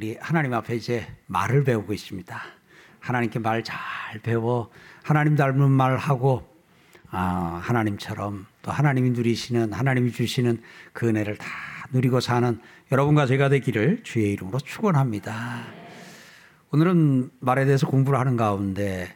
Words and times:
우리 0.00 0.16
하나님 0.18 0.54
앞에 0.54 0.76
이제 0.76 1.06
말을 1.26 1.62
배우고 1.62 1.92
있습니다. 1.92 2.40
하나님께 3.00 3.38
말 3.38 3.62
잘 3.62 3.76
배워 4.22 4.70
하나님 5.02 5.36
닮은 5.36 5.70
말 5.70 5.98
하고 5.98 6.48
아, 7.10 7.60
하나님처럼 7.62 8.46
또 8.62 8.72
하나님이 8.72 9.10
누리시는 9.10 9.74
하나님이 9.74 10.10
주시는 10.12 10.62
그 10.94 11.06
은혜를 11.06 11.36
다 11.36 11.46
누리고 11.92 12.20
사는 12.20 12.58
여러분과 12.90 13.26
제가 13.26 13.50
되기를 13.50 14.02
주의 14.02 14.32
이름으로 14.32 14.58
축원합니다. 14.60 15.64
오늘은 16.70 17.32
말에 17.40 17.66
대해서 17.66 17.86
공부를 17.86 18.18
하는 18.18 18.38
가운데 18.38 19.14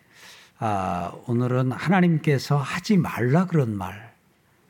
아, 0.59 1.15
오늘은 1.27 1.73
하나님께서 1.73 2.59
하지 2.59 2.99
말라 2.99 3.47
그런 3.47 3.75
말 3.75 4.13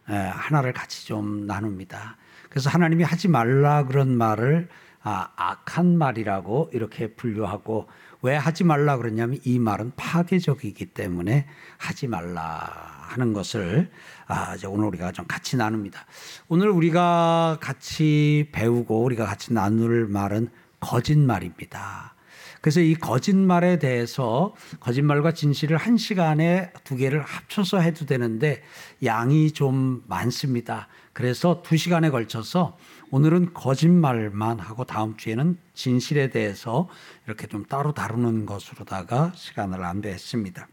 에, 0.08 0.14
하나를 0.14 0.74
같이 0.74 1.08
좀 1.08 1.48
나눕니다. 1.48 2.18
그래서 2.50 2.70
하나님이 2.70 3.02
하지 3.02 3.26
말라 3.26 3.84
그런 3.84 4.16
말을 4.16 4.68
아, 5.06 5.28
악한 5.36 5.98
말이라고 5.98 6.70
이렇게 6.72 7.14
분류하고 7.14 7.88
왜 8.22 8.34
하지 8.34 8.64
말라 8.64 8.96
그러냐면 8.96 9.38
이 9.44 9.58
말은 9.58 9.92
파괴적이기 9.96 10.86
때문에 10.86 11.46
하지 11.76 12.08
말라 12.08 13.02
하는 13.08 13.34
것을 13.34 13.90
아, 14.26 14.54
이제 14.54 14.66
오늘 14.66 14.86
우리가 14.86 15.12
좀 15.12 15.26
같이 15.28 15.58
나눕니다. 15.58 16.06
오늘 16.48 16.70
우리가 16.70 17.58
같이 17.60 18.48
배우고 18.52 19.04
우리가 19.04 19.26
같이 19.26 19.52
나눌 19.52 20.08
말은 20.08 20.48
거짓말입니다. 20.80 22.14
그래서 22.62 22.80
이 22.80 22.94
거짓말에 22.94 23.78
대해서 23.78 24.54
거짓말과 24.80 25.32
진실을 25.32 25.76
한 25.76 25.98
시간에 25.98 26.72
두 26.82 26.96
개를 26.96 27.20
합쳐서 27.20 27.80
해도 27.80 28.06
되는데 28.06 28.62
양이 29.04 29.50
좀 29.50 30.02
많습니다. 30.06 30.88
그래서 31.12 31.60
두 31.62 31.76
시간에 31.76 32.08
걸쳐서 32.08 32.78
오늘은 33.14 33.54
거짓말만 33.54 34.58
하고 34.58 34.82
다음 34.82 35.16
주에는 35.16 35.56
진실에 35.72 36.30
대해서 36.30 36.88
이렇게 37.26 37.46
좀 37.46 37.64
따로 37.64 37.94
다루는 37.94 38.44
것으로다가 38.44 39.30
시간을 39.36 39.84
안배했습니다. 39.84 40.66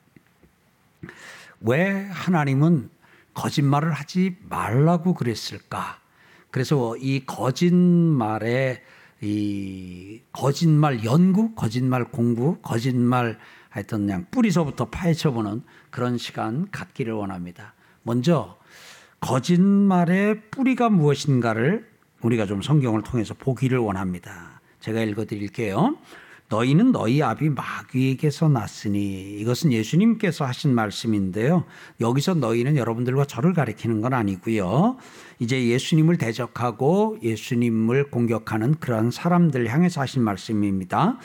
왜 1.60 2.08
하나님은 2.08 2.90
거짓말을 3.36 3.92
하지 3.92 4.38
말라고 4.50 5.14
그랬을까? 5.14 6.00
그래서 6.50 6.98
이 6.98 7.28
거짓말의 7.28 8.82
이 9.22 10.22
거짓말 10.32 11.06
연구, 11.06 11.54
거짓말 11.54 12.06
공부, 12.06 12.58
거짓말 12.64 13.38
하여튼 13.70 14.08
그냥 14.08 14.26
뿌리서부터 14.32 14.90
파헤쳐보는 14.90 15.62
그런 15.92 16.18
시간 16.18 16.72
갖기를 16.72 17.14
원합니다. 17.14 17.76
먼저 18.02 18.58
거짓말의 19.20 20.50
뿌리가 20.50 20.90
무엇인가를 20.90 21.91
우리가 22.22 22.46
좀 22.46 22.62
성경을 22.62 23.04
통해서 23.04 23.34
보기를 23.34 23.78
원합니다. 23.78 24.62
제가 24.80 25.02
읽어 25.04 25.26
드릴게요. 25.26 25.96
너희는 26.52 26.92
너희 26.92 27.24
아비 27.24 27.50
마귀에게서 27.50 28.50
났으니 28.50 29.38
이것은 29.40 29.72
예수님께서 29.72 30.44
하신 30.44 30.76
말씀인데요. 30.76 31.64
여기서 32.02 32.34
너희는 32.34 32.76
여러분들과 32.76 33.24
저를 33.24 33.54
가리키는 33.54 34.02
건 34.02 34.14
아니고요. 34.14 34.98
이제 35.40 35.66
예수님을 35.66 36.18
대적하고 36.18 37.20
예수님을 37.24 38.12
공격하는 38.12 38.76
그런 38.82 39.12
사람들 39.12 39.70
향해서 39.70 40.02
하신 40.02 40.24
말씀입니다. 40.24 41.18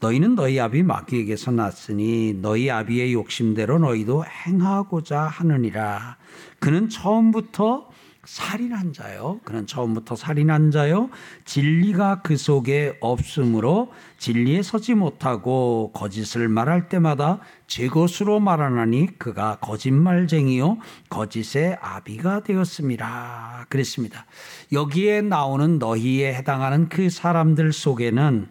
너희는 0.00 0.34
너희 0.34 0.58
아비 0.58 0.82
마귀에게서 0.82 1.52
났으니 1.52 2.36
너희 2.42 2.68
아비의 2.68 3.12
욕심대로 3.12 3.78
너희도 3.78 4.24
행하고자 4.24 5.20
하느니라. 5.20 6.16
그는 6.58 6.88
처음부터 6.88 7.91
살인한 8.24 8.92
자요. 8.92 9.40
그는 9.44 9.66
처음부터 9.66 10.14
살인한 10.14 10.70
자요. 10.70 11.10
진리가 11.44 12.22
그 12.22 12.36
속에 12.36 12.96
없으므로 13.00 13.92
진리에 14.18 14.62
서지 14.62 14.94
못하고 14.94 15.90
거짓을 15.92 16.48
말할 16.48 16.88
때마다 16.88 17.40
제 17.66 17.88
것으로 17.88 18.38
말하나니 18.38 19.18
그가 19.18 19.58
거짓말쟁이요. 19.60 20.78
거짓의 21.10 21.78
아비가 21.80 22.44
되었습니다. 22.44 23.66
그랬습니다. 23.68 24.26
여기에 24.70 25.22
나오는 25.22 25.80
너희에 25.80 26.32
해당하는 26.32 26.88
그 26.88 27.10
사람들 27.10 27.72
속에는 27.72 28.46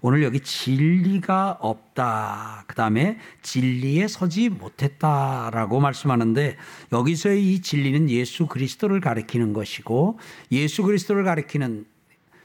오늘 0.00 0.22
여기 0.22 0.40
진리가 0.40 1.58
없다. 1.60 2.64
그 2.66 2.74
다음에 2.74 3.18
진리에 3.42 4.08
서지 4.08 4.48
못했다라고 4.48 5.80
말씀하는데 5.80 6.56
여기서의 6.92 7.54
이 7.54 7.60
진리는 7.60 8.10
예수 8.10 8.46
그리스도를 8.46 9.00
가리키는 9.00 9.52
것이고 9.52 10.18
예수 10.52 10.82
그리스도를 10.82 11.24
가리키는 11.24 11.86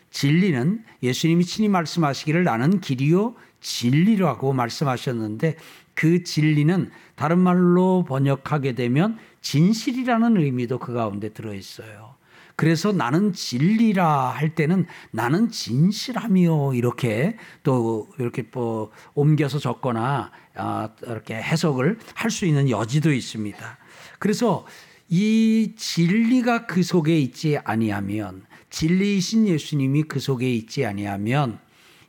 진리는 0.09 0.83
예수님이 1.03 1.45
친히 1.45 1.69
말씀하시기를 1.69 2.43
나는 2.43 2.81
길이요 2.81 3.35
진리라고 3.61 4.53
말씀하셨는데 4.53 5.55
그 5.93 6.23
진리는 6.23 6.89
다른 7.15 7.39
말로 7.39 8.03
번역하게 8.07 8.73
되면 8.73 9.17
진실이라는 9.41 10.37
의미도 10.37 10.79
그 10.79 10.93
가운데 10.93 11.29
들어 11.29 11.53
있어요. 11.53 12.15
그래서 12.61 12.91
나는 12.91 13.33
진리라 13.33 14.29
할 14.29 14.53
때는 14.53 14.85
나는 15.09 15.49
진실함이요 15.49 16.75
이렇게 16.75 17.35
또 17.63 18.07
이렇게 18.19 18.43
뭐 18.53 18.91
옮겨서 19.15 19.57
적거나 19.57 20.29
아, 20.53 20.89
이렇게 21.01 21.33
해석을 21.33 21.97
할 22.13 22.29
수 22.29 22.45
있는 22.45 22.69
여지도 22.69 23.11
있습니다. 23.11 23.77
그래서 24.19 24.67
이 25.09 25.73
진리가 25.75 26.67
그 26.67 26.83
속에 26.83 27.19
있지 27.19 27.57
아니하면 27.63 28.45
진리이신 28.69 29.47
예수님이 29.47 30.03
그 30.03 30.19
속에 30.19 30.47
있지 30.53 30.85
아니하면 30.85 31.57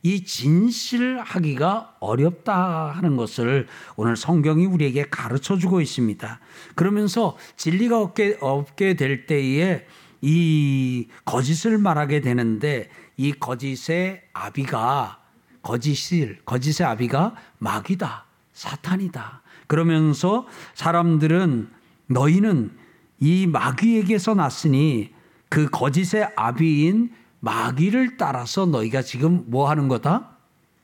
이 0.03 0.23
진실하기가 0.23 1.95
어렵다 1.99 2.91
하는 2.91 3.15
것을 3.17 3.65
오늘 3.95 4.15
성경이 4.15 4.67
우리에게 4.67 5.05
가르쳐 5.09 5.57
주고 5.57 5.81
있습니다. 5.81 6.39
그러면서 6.75 7.37
진리가 7.55 7.99
없게, 7.99 8.37
없게 8.39 8.93
될 8.93 9.25
때에 9.25 9.87
이 10.25 11.09
거짓을 11.25 11.77
말하게 11.77 12.21
되는데 12.21 12.89
이 13.17 13.33
거짓의 13.33 14.21
아비가 14.31 15.19
거짓을 15.61 16.39
거짓의 16.45 16.87
아비가 16.87 17.35
마귀다 17.57 18.25
사탄이다 18.53 19.41
그러면서 19.67 20.47
사람들은 20.75 21.69
너희는 22.07 22.71
이 23.19 23.47
마귀에게서 23.47 24.35
났으니 24.35 25.13
그 25.49 25.69
거짓의 25.69 26.31
아비인 26.37 27.11
마귀를 27.41 28.15
따라서 28.15 28.65
너희가 28.65 29.01
지금 29.01 29.43
뭐 29.47 29.69
하는 29.69 29.89
거다? 29.89 30.37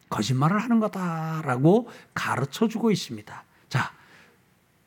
거짓말을 0.09 0.59
하는 0.59 0.81
거다라고 0.81 1.87
가르쳐 2.13 2.67
주고 2.67 2.91
있습니다. 2.91 3.43
자, 3.69 3.93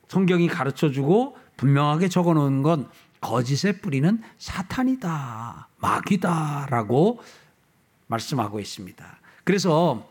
성경이 0.09 0.47
가르쳐 0.47 0.91
주고 0.91 1.37
분명하게 1.57 2.09
적어 2.09 2.33
놓은 2.33 2.61
건 2.61 2.89
거짓의 3.23 3.79
뿌리는 3.79 4.21
사탄이다, 4.37 5.69
마귀다라고 5.77 7.23
말씀하고 8.07 8.59
있습니다. 8.59 9.19
그래서 9.45 10.07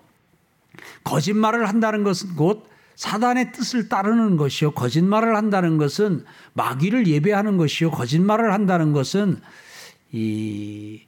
거짓말을 1.04 1.68
한다는 1.68 2.02
것은 2.02 2.34
곧 2.34 2.68
사단의 2.96 3.52
뜻을 3.52 3.88
따르는 3.88 4.36
것이요. 4.36 4.72
거짓말을 4.72 5.36
한다는 5.36 5.76
것은 5.76 6.24
마귀를 6.54 7.06
예배하는 7.06 7.58
것이요. 7.58 7.90
거짓말을 7.90 8.52
한다는 8.52 8.92
것은 8.92 9.40
이 10.10 11.02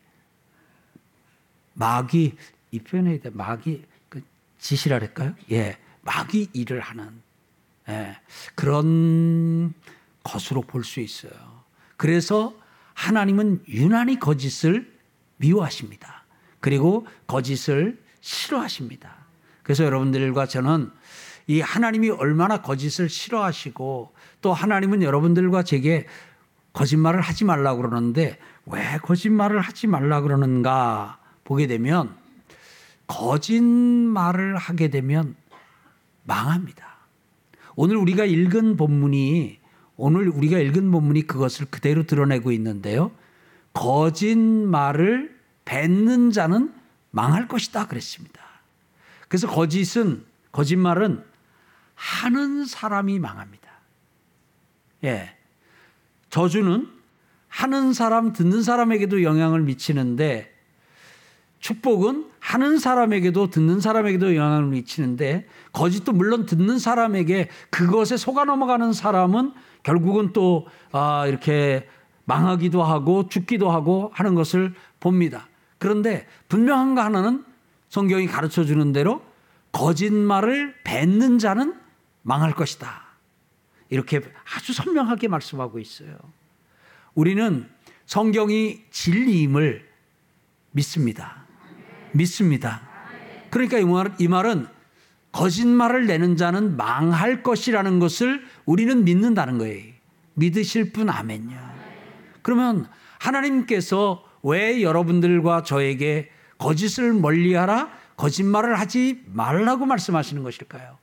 마귀 1.72 2.36
이 2.70 2.78
표현에 2.80 3.18
대해 3.18 3.34
마귀 3.34 3.84
그 4.08 4.22
짓이라 4.58 4.96
할까요? 4.96 5.34
예, 5.50 5.78
마귀 6.02 6.50
일을 6.52 6.80
하는 6.80 7.22
예, 7.88 8.16
그런 8.54 9.72
것으로 10.22 10.62
볼 10.62 10.84
수 10.84 11.00
있어요. 11.00 11.63
그래서 11.96 12.54
하나님은 12.94 13.64
유난히 13.68 14.18
거짓을 14.18 14.92
미워하십니다. 15.36 16.24
그리고 16.60 17.06
거짓을 17.26 18.00
싫어하십니다. 18.20 19.14
그래서 19.62 19.84
여러분들과 19.84 20.46
저는 20.46 20.90
이 21.46 21.60
하나님이 21.60 22.10
얼마나 22.10 22.62
거짓을 22.62 23.08
싫어하시고 23.08 24.14
또 24.40 24.52
하나님은 24.52 25.02
여러분들과 25.02 25.62
제게 25.62 26.06
거짓말을 26.72 27.20
하지 27.20 27.44
말라 27.44 27.74
그러는데 27.74 28.38
왜 28.66 28.98
거짓말을 29.02 29.60
하지 29.60 29.86
말라 29.86 30.20
그러는가 30.20 31.18
보게 31.44 31.66
되면 31.66 32.16
거짓말을 33.06 34.56
하게 34.56 34.88
되면 34.88 35.36
망합니다. 36.24 36.94
오늘 37.76 37.96
우리가 37.96 38.24
읽은 38.24 38.76
본문이 38.76 39.58
오늘 39.96 40.28
우리가 40.28 40.58
읽은 40.58 40.90
본문이 40.90 41.26
그것을 41.26 41.66
그대로 41.70 42.04
드러내고 42.04 42.52
있는데요. 42.52 43.12
거짓말을 43.72 45.38
뱉는 45.64 46.30
자는 46.30 46.72
망할 47.10 47.48
것이다 47.48 47.86
그랬습니다. 47.86 48.40
그래서 49.28 49.46
거짓은 49.48 50.24
거짓말은 50.52 51.24
하는 51.94 52.64
사람이 52.64 53.18
망합니다. 53.18 53.68
예. 55.04 55.36
저주는 56.30 56.88
하는 57.48 57.92
사람, 57.92 58.32
듣는 58.32 58.62
사람에게도 58.62 59.22
영향을 59.22 59.62
미치는데 59.62 60.53
축복은 61.64 62.30
하는 62.40 62.78
사람에게도 62.78 63.48
듣는 63.48 63.80
사람에게도 63.80 64.36
영향을 64.36 64.66
미치는데 64.66 65.48
거짓도 65.72 66.12
물론 66.12 66.44
듣는 66.44 66.78
사람에게 66.78 67.48
그것에 67.70 68.18
속아 68.18 68.44
넘어가는 68.44 68.92
사람은 68.92 69.54
결국은 69.82 70.34
또 70.34 70.66
아, 70.92 71.26
이렇게 71.26 71.88
망하기도 72.26 72.82
하고 72.82 73.30
죽기도 73.30 73.70
하고 73.70 74.10
하는 74.12 74.34
것을 74.34 74.74
봅니다. 75.00 75.48
그런데 75.78 76.26
분명한 76.48 76.96
거 76.96 77.00
하나는 77.00 77.46
성경이 77.88 78.26
가르쳐 78.26 78.64
주는 78.64 78.92
대로 78.92 79.22
거짓말을 79.72 80.74
뱉는 80.84 81.38
자는 81.38 81.74
망할 82.20 82.52
것이다. 82.52 83.04
이렇게 83.88 84.20
아주 84.54 84.74
선명하게 84.74 85.28
말씀하고 85.28 85.78
있어요. 85.78 86.14
우리는 87.14 87.66
성경이 88.04 88.84
진리임을 88.90 89.88
믿습니다. 90.72 91.43
믿습니다. 92.14 92.82
그러니까 93.50 93.78
이, 93.78 93.84
말, 93.84 94.14
이 94.18 94.28
말은 94.28 94.66
거짓말을 95.32 96.06
내는 96.06 96.36
자는 96.36 96.76
망할 96.76 97.42
것이라는 97.42 97.98
것을 97.98 98.44
우리는 98.64 99.04
믿는다는 99.04 99.58
거예요. 99.58 99.92
믿으실 100.34 100.92
분 100.92 101.10
아멘요. 101.10 101.58
그러면 102.42 102.88
하나님께서 103.18 104.24
왜 104.42 104.82
여러분들과 104.82 105.62
저에게 105.62 106.30
거짓을 106.58 107.12
멀리하라, 107.12 107.90
거짓말을 108.16 108.78
하지 108.78 109.22
말라고 109.26 109.86
말씀하시는 109.86 110.42
것일까요? 110.42 110.98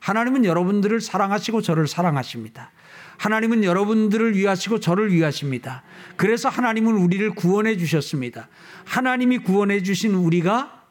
하나님은 0.00 0.44
여러분들을 0.44 1.00
사랑하시고 1.00 1.62
저를 1.62 1.86
사랑하십니다. 1.86 2.70
하나님은 3.18 3.64
여러분들을 3.64 4.36
위하시고 4.36 4.80
저를 4.80 5.12
위하십니다. 5.12 5.82
그래서 6.16 6.48
하나님은 6.48 6.94
우리를 6.94 7.30
구원해 7.34 7.76
주셨습니다. 7.76 8.48
하나님이 8.84 9.38
구원해 9.38 9.82
주신 9.82 10.14
우리가 10.14 10.84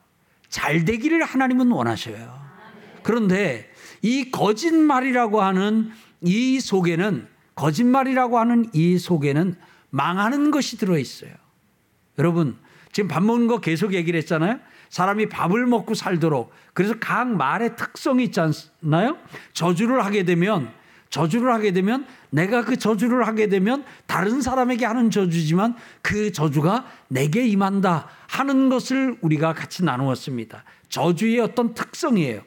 잘 0.50 0.86
되기를 0.86 1.24
하나님은 1.24 1.72
원하셔요. 1.72 2.40
그런데 3.04 3.72
이 4.02 4.32
거짓말이라고 4.32 5.42
하는 5.42 5.92
이 6.22 6.60
속에는 6.60 7.28
거짓말이라고 7.56 8.40
하는 8.40 8.70
이 8.74 8.98
속에는 8.98 9.56
망하는 9.90 10.52
것이 10.52 10.78
들어 10.78 10.98
있어요. 10.98 11.32
여러분, 12.18 12.58
지금 12.92 13.08
밥 13.08 13.24
먹는 13.24 13.48
거 13.48 13.60
계속 13.60 13.94
얘기를 13.94 14.18
했잖아요. 14.20 14.60
사람이 14.90 15.30
밥을 15.30 15.66
먹고 15.66 15.94
살도록. 15.94 16.52
그래서 16.74 16.96
각 17.00 17.28
말의 17.28 17.76
특성이 17.76 18.32
않나요? 18.82 19.18
저주를 19.54 20.04
하게 20.06 20.24
되면 20.24 20.72
저주를 21.10 21.52
하게 21.54 21.72
되면 21.72 22.06
내가 22.30 22.64
그 22.64 22.78
저주를 22.78 23.26
하게 23.28 23.48
되면 23.48 23.86
다른 24.06 24.42
사람에게 24.42 24.86
하는 24.86 25.10
저주지만 25.10 25.76
그 26.02 26.32
저주가 26.32 26.86
내게 27.08 27.48
임한다 27.48 28.08
하는 28.28 28.70
것을 28.70 29.18
우리가 29.22 29.54
같이 29.54 29.84
나누었습니다. 29.84 30.64
저주의 30.90 31.40
어떤 31.40 31.74
특성이에요. 31.74 32.42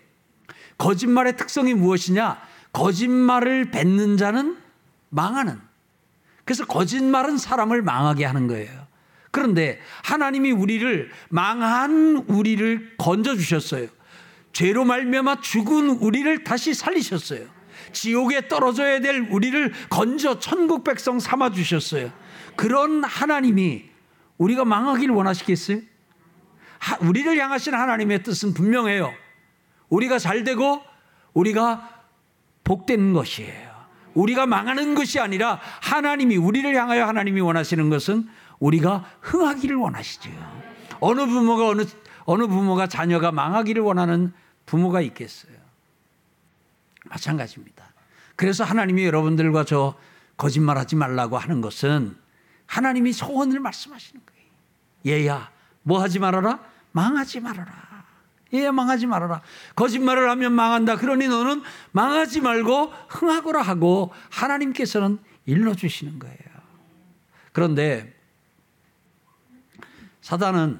거짓말의 0.76 1.36
특성이 1.36 1.74
무엇이냐? 1.74 2.40
거짓말을 2.72 3.70
뱉는 3.70 4.16
자는 4.16 4.56
망하는. 5.08 5.58
그래서 6.44 6.64
거짓말은 6.66 7.38
사람을 7.38 7.82
망하게 7.82 8.24
하는 8.24 8.46
거예요. 8.46 8.86
그런데 9.30 9.80
하나님이 10.04 10.52
우리를 10.52 11.10
망한 11.28 12.24
우리를 12.28 12.94
건져 12.96 13.34
주셨어요. 13.34 13.88
죄로 14.52 14.84
말미암아 14.84 15.40
죽은 15.40 15.90
우리를 15.90 16.44
다시 16.44 16.74
살리셨어요. 16.74 17.57
지옥에 17.92 18.48
떨어져야 18.48 19.00
될 19.00 19.26
우리를 19.30 19.72
건져 19.90 20.38
천국 20.38 20.84
백성 20.84 21.18
삼아 21.18 21.50
주셨어요. 21.50 22.10
그런 22.56 23.04
하나님이 23.04 23.84
우리가 24.38 24.64
망하기를 24.64 25.14
원하시겠어요? 25.14 25.80
우리를 27.00 27.38
향하신 27.38 27.74
하나님의 27.74 28.22
뜻은 28.22 28.54
분명해요. 28.54 29.12
우리가 29.88 30.18
잘 30.18 30.44
되고 30.44 30.82
우리가 31.34 31.88
복되는 32.64 33.12
것이에요. 33.12 33.68
우리가 34.14 34.46
망하는 34.46 34.94
것이 34.94 35.20
아니라 35.20 35.60
하나님이 35.82 36.36
우리를 36.36 36.74
향하여 36.74 37.06
하나님이 37.06 37.40
원하시는 37.40 37.88
것은 37.90 38.28
우리가 38.58 39.04
흥하기를 39.20 39.76
원하시죠. 39.76 40.30
어느 41.00 41.26
부모가 41.26 41.68
어느 41.68 41.84
어느 42.24 42.46
부모가 42.46 42.88
자녀가 42.88 43.32
망하기를 43.32 43.82
원하는 43.82 44.32
부모가 44.66 45.00
있겠어요. 45.00 45.56
마찬가지입니다. 47.04 47.77
그래서 48.38 48.62
하나님이 48.62 49.04
여러분들과 49.04 49.64
저 49.64 49.98
거짓말하지 50.36 50.94
말라고 50.94 51.38
하는 51.38 51.60
것은 51.60 52.16
하나님이 52.66 53.12
소원을 53.12 53.58
말씀하시는 53.58 54.22
거예요. 54.24 55.26
얘야, 55.26 55.50
뭐 55.82 56.00
하지 56.00 56.20
말아라? 56.20 56.60
망하지 56.92 57.40
말아라. 57.40 57.72
얘야, 58.54 58.70
망하지 58.70 59.06
말아라. 59.08 59.42
거짓말을 59.74 60.30
하면 60.30 60.52
망한다. 60.52 60.98
그러니 60.98 61.26
너는 61.26 61.64
망하지 61.90 62.40
말고 62.40 62.92
흥하거라 63.08 63.60
하고 63.60 64.14
하나님께서는 64.30 65.18
일러주시는 65.46 66.20
거예요. 66.20 66.38
그런데 67.52 68.16
사단은 70.20 70.78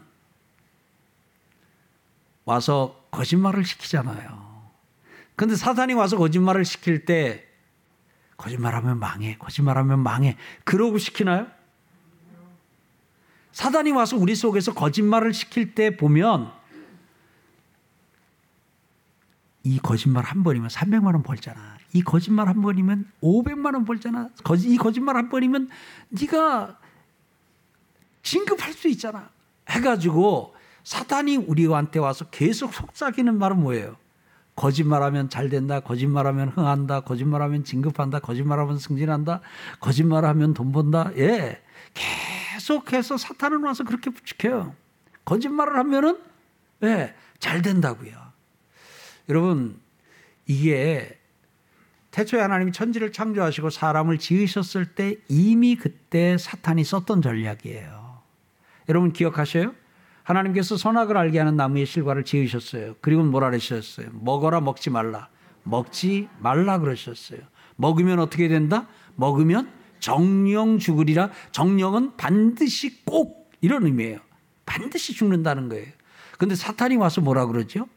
와서 2.45 3.05
거짓말을 3.11 3.65
시키잖아요. 3.65 4.71
근데 5.35 5.57
사단이 5.57 5.95
와서 5.95 6.17
거짓말을 6.17 6.65
시킬 6.65 7.05
때 7.05 7.48
거짓말하면 8.39 8.99
망해. 8.99 9.37
거짓말하면 9.39 10.03
망해. 10.03 10.37
그러고 10.65 10.97
시키나요? 10.97 11.49
사단이 13.53 13.91
와서 13.91 14.17
우리 14.17 14.35
속에서 14.35 14.73
거짓말을 14.73 15.35
시킬 15.35 15.75
때 15.75 15.97
보면 15.97 16.53
이 19.65 19.79
거짓말 19.81 20.25
한 20.25 20.45
번이면 20.45 20.69
300만 20.69 21.07
원 21.07 21.23
벌잖아. 21.23 21.77
이 21.93 22.03
거짓말 22.03 22.49
한 22.49 22.63
번이면 22.63 23.11
500만 23.21 23.75
원 23.75 23.85
벌잖아. 23.85 24.31
이 24.61 24.79
거짓말 24.79 25.17
한 25.17 25.29
번이면 25.29 25.69
네가 26.11 26.79
진급할 28.23 28.73
수 28.73 28.89
있잖아. 28.89 29.31
해가지고 29.69 30.55
사단이 30.85 31.37
우리한테 31.37 31.99
와서 31.99 32.27
계속 32.27 32.73
속삭이는 32.73 33.37
말은 33.37 33.61
뭐예요? 33.61 33.97
거짓말하면 34.59 35.31
잘 35.31 35.49
된다. 35.49 35.79
거짓말하면 35.79 36.49
흥한다. 36.49 37.01
거짓말하면 37.01 37.63
진급한다. 37.63 38.19
거짓말하면 38.19 38.79
승진한다. 38.79 39.41
거짓말하면 39.79 40.53
돈 40.53 40.73
번다. 40.73 41.13
예. 41.17 41.63
계속해서 41.95 43.19
사탄은 43.19 43.63
와서 43.63 43.85
그렇게 43.85 44.11
부추켜요. 44.11 44.75
거짓말을 45.25 45.77
하면은 45.77 46.19
예, 46.83 47.15
잘 47.39 47.63
된다고요. 47.63 48.13
여러분 49.29 49.79
이게 50.47 51.17
태초에 52.11 52.41
하나님이 52.41 52.73
천지를 52.73 53.13
창조하시고 53.13 53.71
사람을 53.71 54.19
지으셨을 54.19 54.87
때 54.87 55.17
이미 55.29 55.77
그때 55.77 56.37
사탄이 56.37 56.83
썼던 56.83 57.23
전략이에요. 57.23 58.23
여러분 58.89 59.13
기억하셔요? 59.13 59.73
하나님께서 60.29 60.77
선악을 60.77 61.17
알게 61.17 61.39
하는 61.39 61.57
나무의 61.57 61.87
실과를 61.87 62.23
지으셨어요. 62.23 62.97
그리고 63.01 63.23
뭐라 63.23 63.49
그러셨어요? 63.49 64.09
먹어라 64.13 64.61
먹지 64.61 64.91
말라. 64.91 65.29
먹지 65.63 66.29
말라 66.39 66.79
그러셨어요. 66.79 67.41
먹으면 67.77 68.19
어떻게 68.19 68.49
된다? 68.49 68.89
먹으면 69.15 69.73
정령 70.01 70.79
죽으리라. 70.79 71.31
정령은 71.53 72.17
반드시 72.19 73.05
꼭 73.07 73.51
이런 73.63 73.87
의미예요. 73.87 74.19
반드시 74.67 75.15
죽는다는 75.15 75.71
거예요. 75.71 75.87
근데 76.37 76.55
사탄이 76.55 76.97
와서 76.97 77.23
뭐라 77.23 77.47
그러죠? 77.47 77.89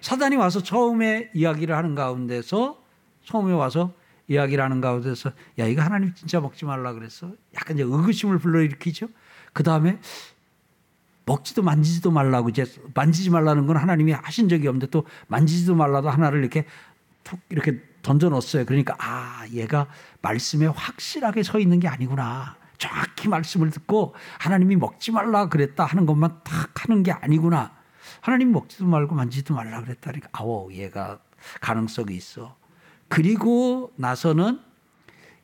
사단이 0.00 0.34
와서 0.34 0.60
처음에 0.60 1.30
이야기를 1.34 1.76
하는 1.76 1.94
가운데서 1.94 2.82
처음에 3.22 3.52
와서 3.52 3.94
이야기를 4.26 4.62
하는 4.62 4.80
가운데서 4.80 5.30
야 5.60 5.66
이거 5.66 5.82
하나님 5.82 6.12
진짜 6.14 6.40
먹지 6.40 6.64
말라 6.64 6.94
그랬어. 6.94 7.32
약간 7.54 7.76
이제 7.76 7.84
의구심을 7.84 8.38
불러일으키죠. 8.38 9.06
그 9.52 9.62
다음에 9.62 10.00
먹지도 11.28 11.62
만지지도 11.62 12.10
말라고 12.10 12.48
이제 12.48 12.64
만지지 12.94 13.28
말라는 13.28 13.66
건 13.66 13.76
하나님이 13.76 14.12
하신 14.12 14.48
적이 14.48 14.68
없는데 14.68 14.86
또 14.86 15.04
만지지도 15.26 15.74
말라도 15.74 16.08
하나를 16.08 16.40
이렇게 16.40 16.64
툭 17.22 17.38
이렇게 17.50 17.82
던져 18.00 18.30
넣었어요. 18.30 18.64
그러니까 18.64 18.96
아, 18.98 19.44
얘가 19.52 19.86
말씀에 20.22 20.66
확실하게 20.66 21.42
서 21.42 21.58
있는 21.58 21.80
게 21.80 21.86
아니구나. 21.86 22.56
정확히 22.78 23.28
말씀을 23.28 23.70
듣고 23.70 24.14
하나님이 24.38 24.76
먹지 24.76 25.12
말라 25.12 25.48
그랬다 25.48 25.84
하는 25.84 26.06
것만 26.06 26.40
탁 26.44 26.88
하는 26.88 27.02
게 27.02 27.12
아니구나. 27.12 27.76
하나님 28.22 28.52
먹지도 28.52 28.86
말고 28.86 29.14
만지지도 29.14 29.54
말라 29.54 29.82
그랬다니까 29.82 30.30
아우 30.32 30.72
얘가 30.72 31.18
가능성이 31.60 32.16
있어. 32.16 32.56
그리고 33.08 33.92
나서는 33.96 34.60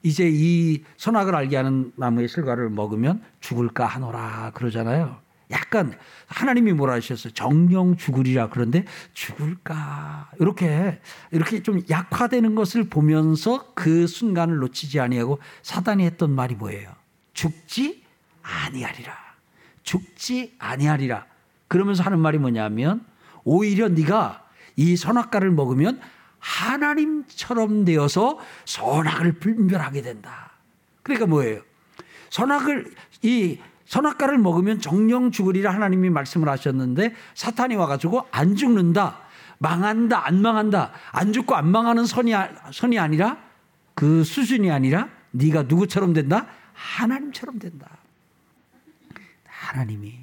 이제 0.03 0.29
이 0.33 0.83
선악을 0.97 1.35
알게 1.35 1.57
하는 1.57 1.93
나무의 1.97 2.29
실과를 2.29 2.71
먹으면 2.71 3.23
죽을까 3.41 3.87
하노라 3.87 4.53
그러잖아요. 4.55 5.24
약간 5.55 5.97
하나님이 6.27 6.73
뭐라 6.73 6.95
하셨어요? 6.95 7.33
정령 7.33 7.97
죽으리라 7.97 8.49
그런데 8.51 8.85
죽을까? 9.15 10.31
이렇게 10.41 11.01
이렇게 11.31 11.63
좀 11.63 11.81
약화되는 11.89 12.55
것을 12.55 12.91
보면서 12.91 13.73
그 13.75 14.07
순간을 14.07 14.57
놓치지 14.59 15.01
아니하고 15.01 15.39
사단이 15.63 16.05
했던 16.05 16.31
말이 16.33 16.57
뭐예요? 16.57 16.91
죽지 17.33 18.03
아니하리라. 18.43 19.15
죽지 19.85 20.55
아니하리라. 20.59 21.27
그러면서 21.69 22.03
하는 22.03 22.19
말이 22.19 22.39
뭐냐면 22.39 23.05
오히려 23.45 23.89
네가 23.89 24.45
이 24.77 24.97
선악과를 24.97 25.51
먹으면 25.53 26.01
하나님처럼 26.41 27.85
되어서 27.85 28.39
선악을 28.65 29.35
분별하게 29.35 30.03
된다. 30.03 30.53
그러니까 31.03 31.27
뭐예요? 31.27 31.63
선악을 32.31 32.93
이 33.23 33.59
선악과를 33.87 34.39
먹으면 34.39 34.81
정령 34.81 35.31
죽으리라 35.31 35.73
하나님이 35.73 36.11
말씀을 36.11 36.49
하셨는데 36.49 37.15
사탄이 37.35 37.77
와가지고 37.77 38.27
안 38.31 38.57
죽는다, 38.57 39.21
망한다, 39.59 40.27
안 40.27 40.41
망한다, 40.41 40.93
안 41.13 41.33
죽고 41.33 41.55
안 41.55 41.69
망하는 41.69 42.07
선이 42.07 42.33
선이 42.73 42.99
아니라 42.99 43.39
그 43.95 44.25
수준이 44.25 44.71
아니라 44.71 45.09
네가 45.33 45.65
누구처럼 45.65 46.13
된다? 46.13 46.47
하나님처럼 46.73 47.59
된다. 47.59 47.89
하나님이 49.47 50.15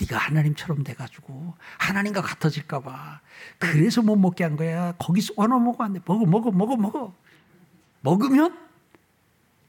네가 0.00 0.16
하나님처럼 0.16 0.82
돼가지고 0.82 1.54
하나님과 1.78 2.22
같아질까봐 2.22 3.20
그래서 3.58 4.02
못 4.02 4.16
먹게 4.16 4.44
한 4.44 4.56
거야. 4.56 4.92
거기서 4.98 5.34
원어 5.36 5.58
먹어 5.58 5.84
안 5.84 5.92
돼. 5.92 6.00
먹어 6.04 6.24
먹어 6.26 6.50
먹어 6.50 6.76
먹어. 6.76 7.14
먹으면 8.00 8.56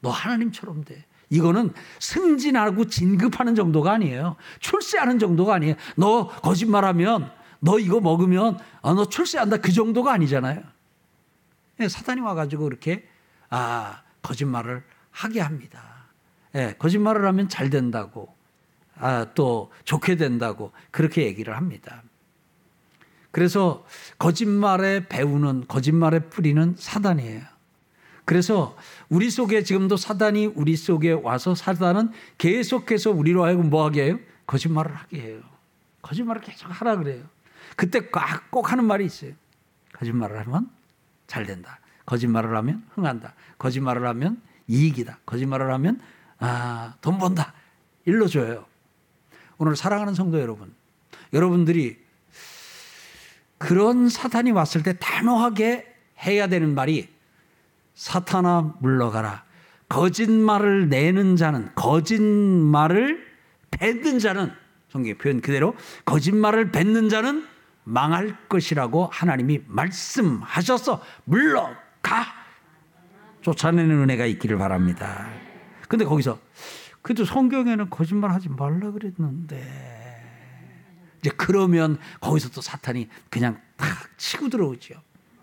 너 0.01 0.09
하나님처럼 0.09 0.83
돼. 0.83 1.05
이거는 1.31 1.73
승진하고 1.99 2.85
진급하는 2.85 3.55
정도가 3.55 3.93
아니에요. 3.93 4.35
출세하는 4.59 5.17
정도가 5.17 5.55
아니에요. 5.55 5.75
너 5.95 6.27
거짓말하면 6.27 7.31
너 7.61 7.79
이거 7.79 8.01
먹으면 8.01 8.59
아, 8.81 8.93
너 8.93 9.05
출세한다 9.05 9.57
그 9.57 9.71
정도가 9.71 10.11
아니잖아요. 10.11 10.61
예, 11.79 11.87
사탄이 11.87 12.21
와가지고 12.21 12.67
이렇게 12.67 13.07
아 13.49 14.01
거짓말을 14.21 14.83
하게 15.09 15.39
합니다. 15.39 15.81
예, 16.53 16.75
거짓말을 16.77 17.25
하면 17.25 17.47
잘 17.47 17.69
된다고 17.69 18.35
아, 18.97 19.27
또 19.33 19.71
좋게 19.85 20.17
된다고 20.17 20.73
그렇게 20.91 21.23
얘기를 21.23 21.55
합니다. 21.55 22.03
그래서 23.31 23.85
거짓말에 24.19 25.07
배우는 25.07 25.65
거짓말의 25.69 26.29
뿌리는 26.29 26.75
사단이에요. 26.77 27.50
그래서 28.31 28.77
우리 29.09 29.29
속에 29.29 29.61
지금도 29.61 29.97
사단이 29.97 30.53
우리 30.55 30.77
속에 30.77 31.11
와서 31.11 31.53
사단은 31.53 32.13
계속해서 32.37 33.11
우리로 33.11 33.43
하여금 33.43 33.69
뭐 33.69 33.83
하게 33.83 34.05
해요? 34.05 34.19
거짓말을 34.47 34.95
하게 34.95 35.21
해요. 35.21 35.41
거짓말을 36.01 36.41
계속 36.41 36.67
하라 36.67 36.95
그래요. 36.95 37.25
그때 37.75 37.99
꼭 38.49 38.71
하는 38.71 38.85
말이 38.85 39.03
있어요. 39.05 39.33
거짓말을 39.91 40.39
하면 40.47 40.69
잘 41.27 41.45
된다. 41.45 41.81
거짓말을 42.05 42.55
하면 42.55 42.85
흥한다. 42.93 43.33
거짓말을 43.57 44.07
하면 44.07 44.41
이익이다. 44.65 45.19
거짓말을 45.25 45.73
하면 45.73 45.99
아, 46.39 46.93
돈 47.01 47.17
번다. 47.17 47.53
일러줘요. 48.05 48.65
오늘 49.57 49.75
사랑하는 49.75 50.13
성도 50.13 50.39
여러분, 50.39 50.73
여러분들이 51.33 51.99
그런 53.57 54.07
사탄이 54.07 54.51
왔을 54.51 54.83
때 54.83 54.95
단호하게 54.97 55.93
해야 56.23 56.47
되는 56.47 56.73
말이 56.73 57.09
사탄아 58.01 58.77
물러가라. 58.79 59.43
거짓말을 59.87 60.89
내는 60.89 61.35
자는 61.35 61.69
거짓말을 61.75 63.23
뱉는 63.69 64.17
자는 64.17 64.51
성경 64.89 65.15
표현 65.19 65.39
그대로 65.39 65.75
거짓말을 66.05 66.71
뱉는 66.71 67.09
자는 67.09 67.45
망할 67.83 68.35
것이라고 68.49 69.07
하나님이 69.11 69.61
말씀하셔서 69.67 71.03
물러가 71.25 72.25
쫓아내는 73.41 74.01
은혜가 74.01 74.25
있기를 74.25 74.57
바랍니다. 74.57 75.29
근데 75.87 76.03
거기서 76.03 76.39
그래도 77.03 77.23
성경에는 77.23 77.91
거짓말 77.91 78.31
하지 78.31 78.49
말라 78.49 78.89
그랬는데. 78.89 79.91
이제 81.19 81.29
그러면 81.37 81.99
거기서 82.19 82.49
또 82.49 82.61
사탄이 82.61 83.09
그냥 83.29 83.61
탁 83.77 83.87
치고 84.17 84.49
들어오죠. 84.49 84.95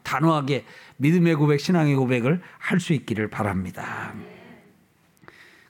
단호하게 0.09 0.65
믿음의 0.97 1.35
고백, 1.35 1.61
신앙의 1.61 1.95
고백을 1.95 2.41
할 2.59 2.81
수 2.81 2.95
있기를 2.95 3.29
바랍니다. 3.29 4.15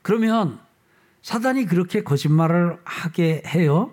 그러면 0.02 0.60
사단이 1.22 1.66
그렇게 1.66 2.02
거짓말을 2.02 2.78
하게 2.84 3.42
해요. 3.46 3.92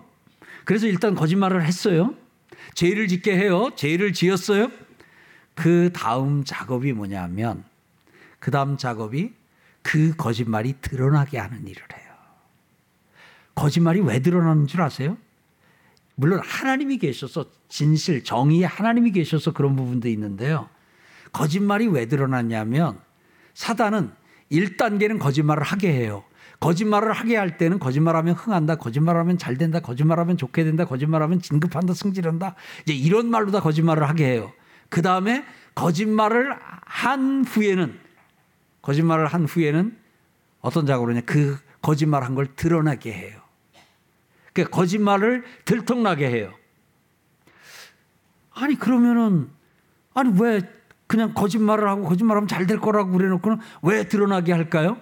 그래서 0.64 0.86
일단 0.86 1.16
거짓말을 1.16 1.64
했어요. 1.64 2.14
죄를 2.76 3.08
짓게 3.08 3.36
해요. 3.36 3.72
죄를 3.76 4.14
지었어요. 4.14 4.70
그 5.56 5.92
다음 5.94 6.44
작업이 6.44 6.94
뭐냐면 6.94 7.64
그 8.40 8.52
다음 8.52 8.78
작업이 8.78 9.34
그 9.82 10.16
거짓말이 10.16 10.76
드러나게 10.82 11.40
하는 11.40 11.68
일을 11.68 11.82
해요. 11.98 12.14
거짓말이 13.56 14.02
왜 14.02 14.20
드러나는 14.20 14.68
줄 14.68 14.82
아세요? 14.82 15.18
물론 16.16 16.40
하나님이 16.44 16.98
계셔서 16.98 17.46
진실, 17.68 18.24
정의 18.24 18.62
하나님이 18.62 19.12
계셔서 19.12 19.52
그런 19.54 19.76
부분도 19.76 20.08
있는데요. 20.10 20.70
거짓말이 21.34 21.88
왜 21.88 22.08
드러났냐면 22.08 23.00
사단은 23.54 24.12
1단계는 24.52 25.20
거짓말을 25.20 25.64
하게 25.64 25.92
해요. 25.92 26.24
거짓말을 26.60 27.12
하게 27.12 27.36
할 27.36 27.58
때는 27.58 27.80
거짓말하면 27.80 28.36
흥한다, 28.36 28.76
거짓말하면 28.76 29.38
잘 29.38 29.58
된다, 29.58 29.82
거짓말하면 29.82 30.38
좋게 30.38 30.64
된다, 30.64 30.86
거짓말하면 30.86 31.42
진급한다, 31.42 31.94
승진한다. 31.94 32.56
이제 32.84 32.94
이런 32.94 33.30
말로 33.30 33.52
다 33.52 33.60
거짓말을 33.60 34.08
하게 34.08 34.26
해요. 34.28 34.54
그 34.90 35.02
다음에 35.02 35.44
거짓말을 35.74 36.56
한 36.86 37.44
후에는 37.44 38.00
거짓말을 38.82 39.28
한 39.28 39.46
후에는 39.46 39.98
어떤 40.62 40.86
작업을 40.86 41.14
하냐. 41.14 41.22
그 41.26 41.58
거짓말 41.82 42.24
한 42.24 42.36
걸 42.36 42.48
드러나게 42.56 43.12
해요. 43.12 43.42
그 44.56 44.64
거짓말을 44.64 45.44
들통나게 45.66 46.28
해요. 46.28 46.52
아니, 48.52 48.76
그러면은, 48.80 49.50
아니, 50.16 50.32
왜 50.42 50.62
그냥 51.08 51.34
거짓말을 51.36 51.88
하고 51.88 52.04
거짓말하면 52.04 52.48
잘 52.48 52.66
될 52.66 52.80
거라고 52.80 53.12
그래놓고는 53.12 53.60
왜 53.84 54.08
드러나게 54.08 54.54
할까요? 54.54 55.00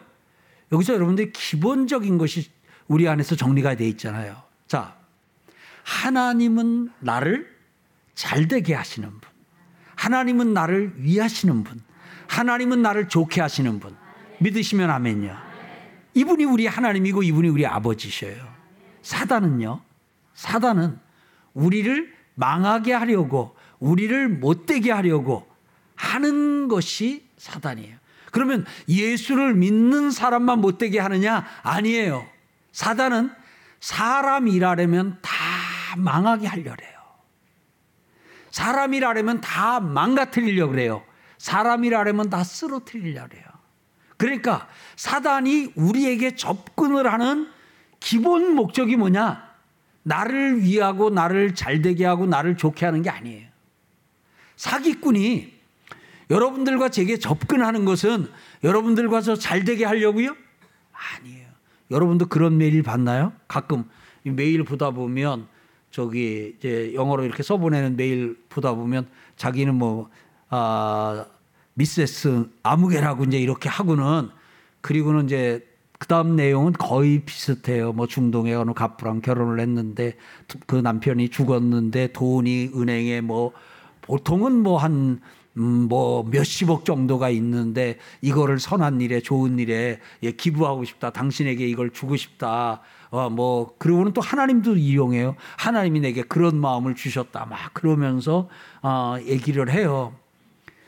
여기서 0.72 0.96
여러분들이 0.96 1.32
기본적인 1.32 2.18
것이 2.18 2.50
우리 2.88 3.08
안에서 3.08 3.36
정리가 3.36 3.76
돼 3.76 3.88
있잖아요. 3.90 4.42
자, 4.68 4.98
하나님은 5.84 6.92
나를 7.00 7.48
잘 8.16 8.48
되게 8.48 8.74
하시는 8.74 9.08
분. 9.08 9.22
하나님은 9.96 10.54
나를 10.54 10.94
위하시는 10.98 11.64
분. 11.64 11.80
하나님은 12.28 12.82
나를 12.82 13.08
좋게 13.08 13.40
하시는 13.40 13.80
분. 13.80 13.96
믿으시면 14.40 14.90
아멘요. 14.90 15.38
이분이 16.16 16.44
우리 16.46 16.66
하나님이고 16.66 17.22
이분이 17.22 17.50
우리 17.50 17.66
아버지셔요. 17.68 18.53
사단은요. 19.04 19.82
사단은 20.34 21.00
우리를 21.54 22.12
망하게 22.34 22.94
하려고 22.94 23.56
우리를 23.80 24.28
못되게 24.30 24.92
하려고 24.92 25.48
하는 25.96 26.68
것이 26.68 27.28
사단이에요. 27.38 27.98
그러면 28.32 28.66
예수를 28.90 29.54
믿는 29.54 30.10
사람만 30.10 30.60
못되게 30.60 31.00
하느냐? 31.00 31.46
아니에요. 31.62 32.26
사단은 32.72 33.32
사람 33.80 34.48
일하려면 34.48 35.20
다 35.22 35.32
망하게 35.98 36.48
하려래요. 36.48 36.94
사람 38.50 38.94
일하려면 38.96 39.42
다 39.42 39.80
망가뜨리려고 39.80 40.72
그래요. 40.72 41.04
사람이라면 41.38 42.30
다 42.30 42.44
쓰러뜨리려 42.44 43.28
그래요. 43.28 43.44
그러니까 44.16 44.70
사단이 44.96 45.74
우리에게 45.76 46.36
접근을 46.36 47.12
하는 47.12 47.50
기본 48.04 48.54
목적이 48.54 48.98
뭐냐? 48.98 49.50
나를 50.04 50.62
위하고 50.62 51.10
나를 51.10 51.56
잘되게 51.56 52.04
하고 52.06 52.26
나를 52.26 52.58
좋게 52.58 52.86
하는 52.86 53.02
게 53.02 53.10
아니에요. 53.10 53.48
사기꾼이 54.58 55.54
여러분들과 56.30 56.90
제게 56.90 57.18
접근하는 57.18 57.86
것은 57.86 58.30
여러분들과 58.62 59.22
저 59.22 59.36
잘되게 59.38 59.86
하려고요? 59.86 60.36
아니에요. 60.92 61.48
여러분도 61.92 62.28
그런 62.28 62.58
메일 62.58 62.84
받나요? 62.84 63.32
가끔 63.48 63.86
메일 64.24 64.66
보다 64.66 64.92
보면 64.92 65.48
저기 65.90 66.56
이제 66.58 66.94
영어로 66.94 67.24
이렇게 67.24 67.42
써보내는 67.42 67.96
메일 67.96 68.38
보다 68.50 68.74
보면 68.74 69.08
자기는 69.38 69.76
뭐 69.76 70.10
아, 70.50 71.26
미세스 71.76 72.50
아무개라고 72.64 73.24
이제 73.24 73.38
이렇게 73.40 73.70
하고는 73.70 74.30
그리고는 74.82 75.24
이제 75.26 75.73
그 76.04 76.08
다음 76.08 76.36
내용은 76.36 76.74
거의 76.74 77.22
비슷해요. 77.22 77.94
뭐 77.94 78.08
중동에 78.08 78.54
어느 78.54 78.74
갑부랑 78.74 79.22
결혼을 79.22 79.62
했는데 79.62 80.18
그 80.68 80.76
남편이 80.76 81.30
죽었는데 81.30 82.12
돈이 82.12 82.72
은행에 82.76 83.22
뭐 83.22 83.54
보통은 84.02 84.64
뭐한 84.64 85.22
음, 85.56 85.62
뭐 85.88 86.24
몇십억 86.30 86.84
정도가 86.84 87.30
있는데 87.30 88.00
이거를 88.20 88.60
선한 88.60 89.00
일에 89.00 89.22
좋은 89.22 89.60
일에 89.60 90.02
예, 90.24 90.34
기부하고 90.34 90.84
싶다. 90.84 91.12
당신에게 91.12 91.66
이걸 91.66 91.90
주고 91.90 92.18
싶다. 92.18 92.82
어, 93.10 93.30
뭐 93.30 93.74
그리고는 93.78 94.12
또 94.12 94.20
하나님도 94.20 94.76
이용해요. 94.76 95.38
하나님이 95.56 96.02
내게 96.02 96.22
그런 96.22 96.58
마음을 96.58 96.96
주셨다. 96.96 97.46
막 97.46 97.74
그러면서 97.74 98.50
어, 98.82 99.16
얘기를 99.26 99.72
해요. 99.72 100.14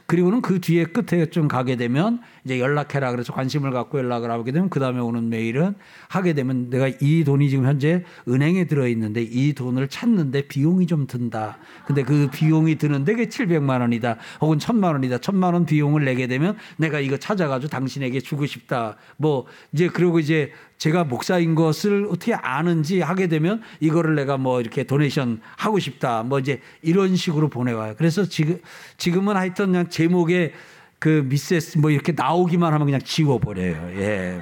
그리고는 0.08 0.42
그 0.42 0.60
뒤에 0.62 0.86
끝에 0.86 1.28
좀 1.28 1.48
가게 1.48 1.76
되면 1.76 2.22
이제 2.46 2.60
연락해라 2.60 3.12
그래서 3.12 3.34
관심을 3.34 3.72
갖고 3.72 3.98
연락을 3.98 4.30
하게 4.30 4.52
되면 4.52 4.70
그 4.70 4.80
다음에 4.80 5.00
오는 5.00 5.30
메일은 5.30 5.74
하게 6.08 6.34
되면 6.34 6.70
내가 6.70 6.88
이 7.02 7.24
돈이 7.24 7.50
지금 7.50 7.66
현재 7.66 8.04
은행에 8.30 8.66
들어 8.66 8.88
있는데 8.88 9.24
이 9.24 9.54
돈을 9.54 9.88
찾는데 9.88 10.44
비용이 10.44 10.86
좀 10.86 11.08
든다. 11.08 11.58
근데 11.88 12.04
그 12.04 12.30
비용이 12.32 12.76
드는데 12.76 13.14
그게 13.14 13.28
700만 13.28 13.82
원이다. 13.82 14.18
혹은 14.42 14.60
1000만 14.60 14.94
원이다. 14.94 15.18
1000만 15.18 15.54
원 15.54 15.66
비용을 15.66 16.06
내게 16.06 16.28
되면 16.28 16.56
내가 16.78 17.00
이거 17.00 17.18
찾아가지고 17.18 17.72
당신에게 17.72 18.22
주고 18.22 18.46
싶다. 18.46 18.96
뭐 19.18 19.48
이제 19.74 19.88
그리고 19.88 20.20
이제 20.20 20.52
제가 20.78 21.04
목사인 21.04 21.56
것을 21.56 22.06
어떻게 22.12 22.34
아는지 22.34 23.02
하게 23.02 23.28
되면 23.28 23.62
이거를 23.80 24.14
내가 24.14 24.38
뭐 24.38 24.62
이렇게 24.62 24.84
도네이션 24.84 25.42
하고 25.58 25.80
싶다. 25.80 26.22
뭐 26.22 26.40
이제 26.40 26.62
이런 26.84 27.16
식으로 27.16 27.50
보내와요. 27.50 27.96
그래서 27.98 28.26
지금 28.26 28.60
지금은 28.98 29.36
하여튼 29.36 29.68
그냥 29.68 29.90
제목에 29.90 30.54
그 31.06 31.24
미세스 31.24 31.78
뭐 31.78 31.92
이렇게 31.92 32.14
나오기만 32.14 32.74
하면 32.74 32.88
그냥 32.88 33.00
지워버려요. 33.00 33.92
예. 34.00 34.42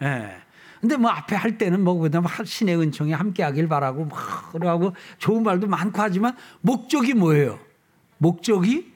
예. 0.00 0.36
근데 0.80 0.96
뭐 0.96 1.10
앞에 1.10 1.36
할 1.36 1.58
때는 1.58 1.84
뭐 1.84 1.98
그다음 1.98 2.24
신의 2.42 2.80
은총에 2.80 3.12
함께 3.12 3.42
하길 3.42 3.68
바라고 3.68 4.06
막 4.06 4.52
그러고 4.52 4.94
좋은 5.18 5.42
말도 5.42 5.66
많고 5.66 6.00
하지만 6.00 6.34
목적이 6.62 7.12
뭐예요? 7.12 7.58
목적이 8.16 8.90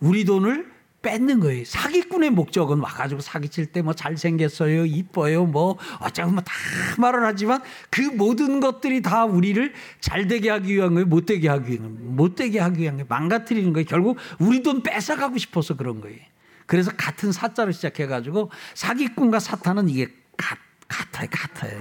우리 0.00 0.24
돈을 0.24 0.72
뺏는 1.02 1.40
거예요. 1.40 1.64
사기꾼의 1.64 2.30
목적은 2.30 2.80
와가지고 2.80 3.20
사기칠 3.20 3.66
때 3.66 3.82
뭐 3.82 3.94
잘생겼어요, 3.94 4.84
이뻐요, 4.86 5.44
뭐 5.46 5.78
어쩌고 6.00 6.32
뭐다 6.32 6.52
말을 6.98 7.24
하지만 7.24 7.62
그 7.90 8.00
모든 8.00 8.58
것들이 8.60 9.02
다 9.02 9.24
우리를 9.24 9.72
잘되게 10.00 10.50
하기 10.50 10.74
위한 10.74 10.94
거예요, 10.94 11.06
못되게 11.06 11.48
하기 11.48 11.70
위한 11.72 11.94
거예요, 11.94 12.10
못되게 12.10 12.58
하기 12.58 12.82
위한 12.82 12.96
거예요, 12.96 13.06
망가뜨리는 13.08 13.72
거예요. 13.72 13.86
결국 13.86 14.18
우리 14.40 14.62
돈 14.62 14.82
뺏어가고 14.82 15.38
싶어서 15.38 15.76
그런 15.76 16.00
거예요. 16.00 16.18
그래서 16.66 16.90
같은 16.96 17.32
사자로 17.32 17.72
시작해가지고 17.72 18.50
사기꾼과 18.74 19.38
사탄은 19.38 19.88
이게 19.88 20.08
같, 20.36 20.58
같아요, 20.88 21.28
같아요, 21.30 21.80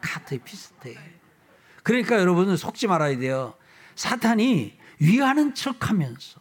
같아요, 0.00 0.40
비슷해. 0.44 0.96
그러니까 1.82 2.18
여러분은 2.18 2.56
속지 2.56 2.88
말아야 2.88 3.16
돼요. 3.18 3.54
사탄이 3.94 4.76
위하는 4.98 5.54
척 5.54 5.88
하면서 5.88 6.40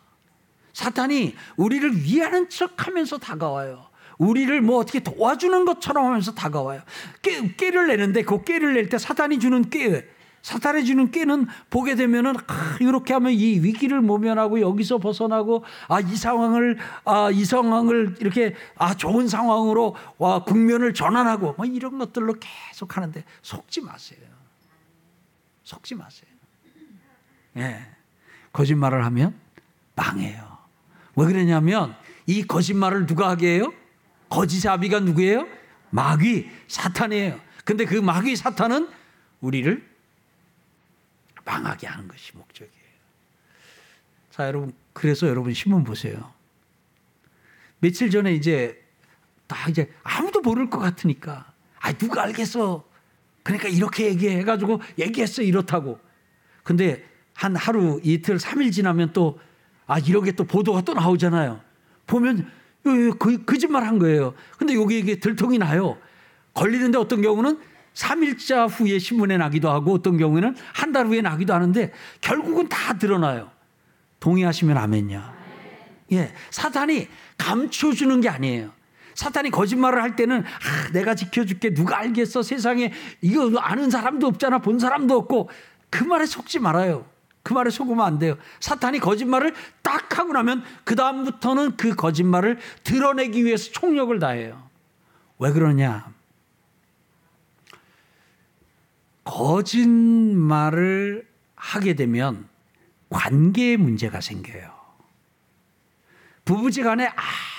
사탄이 0.78 1.34
우리를 1.56 2.04
위하는 2.04 2.50
척 2.50 2.86
하면서 2.86 3.18
다가와요. 3.18 3.88
우리를 4.20 4.62
뭐 4.62 4.78
어떻게 4.78 5.00
도와주는 5.00 5.66
것처럼 5.66 6.06
하면서 6.06 6.36
다가와요. 6.36 6.84
깨, 7.24 7.56
깨를 7.56 7.88
내는데 7.88 8.22
그 8.22 8.44
깨를 8.44 8.76
낼 8.76 8.88
때 8.88 9.00
사탄이 9.00 9.40
주는 9.40 9.68
깨, 9.72 10.08
사탄이 10.44 10.86
주는 10.86 11.10
깨는 11.10 11.48
보게 11.72 11.96
되면은 11.96 12.36
아, 12.46 12.78
이렇게 12.80 13.14
하면 13.16 13.32
이 13.32 13.60
위기를 13.60 14.02
모면하고 14.02 14.62
여기서 14.62 15.00
벗어나고 15.00 15.64
아 15.88 16.00
이 16.00 16.16
상황을 16.16 16.78
아 17.06 17.32
이 17.32 17.44
상황을 17.44 18.18
이렇게 18.20 18.54
아 18.78 18.94
좋은 18.94 19.28
상황으로 19.28 19.96
와 20.20 20.44
국면을 20.44 20.94
전환하고 20.94 21.56
뭐 21.58 21.66
이런 21.66 21.98
것들로 21.98 22.36
계속 22.40 22.96
하는데 22.98 23.24
속지 23.42 23.82
마세요. 23.82 24.20
속지 25.64 25.96
마세요. 25.96 26.30
예. 27.58 27.80
거짓말을 28.54 29.04
하면 29.06 29.34
망해요. 29.96 30.57
왜 31.18 31.26
그러냐면 31.26 31.96
이 32.28 32.44
거짓말을 32.44 33.08
누가 33.08 33.30
하게 33.30 33.56
해요? 33.56 33.74
거짓의 34.30 34.72
아비가 34.72 35.00
누구예요? 35.00 35.48
마귀, 35.90 36.50
사탄이에요. 36.68 37.40
근데 37.66 37.86
그 37.86 37.96
마귀 37.96 38.36
사탄은 38.36 38.88
우리를 39.42 39.86
망하게 41.44 41.88
하는 41.88 42.08
것이 42.08 42.36
목적이에요. 42.36 42.78
자, 44.30 44.48
여러분, 44.48 44.74
그래서 44.94 45.28
여러분 45.28 45.54
신문 45.54 45.84
보세요. 45.84 46.34
며칠 47.80 48.12
전에 48.12 48.34
이제 48.34 48.84
다 49.48 49.70
이제 49.70 49.92
아무도 50.04 50.42
모를 50.42 50.70
것 50.70 50.78
같으니까, 50.78 51.52
아, 51.80 51.94
누가 51.94 52.24
알겠어. 52.24 52.88
그러니까 53.42 53.70
이렇게 53.70 54.06
얘기해가지고 54.08 54.82
얘기했어, 55.00 55.42
이렇다고. 55.42 56.00
근데 56.64 57.08
한 57.34 57.56
하루, 57.56 58.00
이틀, 58.04 58.40
삼일 58.40 58.72
지나면 58.72 59.14
또 59.14 59.40
아, 59.88 60.00
이런 60.00 60.24
게또 60.24 60.44
보도가 60.44 60.82
또 60.82 60.94
나오잖아요. 60.94 61.62
보면 62.06 62.50
그, 62.84 63.44
거짓말 63.46 63.84
한 63.86 64.00
거예요. 64.00 64.34
근데 64.58 64.74
여기 64.76 65.00
이게 65.00 65.20
들통이 65.20 65.58
나요. 65.58 65.98
걸리는데 66.54 66.98
어떤 66.98 67.22
경우는 67.22 67.60
3일자 67.94 68.70
후에 68.70 69.00
신문에 69.00 69.38
나기도 69.38 69.70
하고 69.70 69.94
어떤 69.94 70.18
경우에는 70.18 70.56
한 70.74 70.92
달 70.94 71.08
후에 71.08 71.22
나기도 71.22 71.54
하는데 71.54 71.92
결국은 72.22 72.70
다 72.70 72.98
드러나요. 72.98 73.50
동의하시면 74.20 74.78
아멘냐. 74.78 75.36
예. 76.14 76.34
사탄이 76.52 77.08
감춰주는 77.38 78.22
게 78.22 78.30
아니에요. 78.30 78.72
사탄이 79.16 79.50
거짓말을 79.50 80.02
할 80.02 80.16
때는 80.16 80.44
아, 80.46 80.92
내가 80.94 81.16
지켜줄게 81.16 81.74
누가 81.74 81.98
알겠어 82.00 82.44
세상에 82.44 82.94
이거 83.22 83.58
아는 83.58 83.90
사람도 83.90 84.28
없잖아 84.28 84.60
본 84.60 84.80
사람도 84.80 85.18
없고 85.18 85.50
그 85.90 86.04
말에 86.04 86.26
속지 86.26 86.60
말아요. 86.60 87.06
그 87.48 87.54
말에 87.54 87.70
속으면 87.70 88.06
안 88.06 88.20
돼요. 88.20 88.38
사탄이 88.60 89.00
거짓말을 89.00 89.56
딱 89.82 90.20
하고 90.20 90.34
나면 90.34 90.66
그 90.84 90.98
다음부터는 90.98 91.78
그 91.78 91.96
거짓말을 91.96 92.60
드러내기 92.84 93.46
위해서 93.46 93.72
총력을 93.72 94.20
다해요. 94.20 94.68
왜 95.40 95.54
그러냐? 95.54 96.12
거짓말을 99.24 100.46
하게 101.56 101.94
되면 101.94 102.50
관계에 103.10 103.78
문제가 103.78 104.20
생겨요. 104.20 104.70
부부지 106.44 106.84
간에 106.84 107.10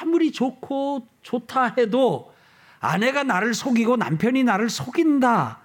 아무리 0.02 0.32
좋고 0.32 1.08
좋다 1.22 1.76
해도 1.78 2.34
아내가 2.78 3.22
나를 3.22 3.54
속이고 3.54 3.96
남편이 3.96 4.44
나를 4.44 4.68
속인다 4.68 5.60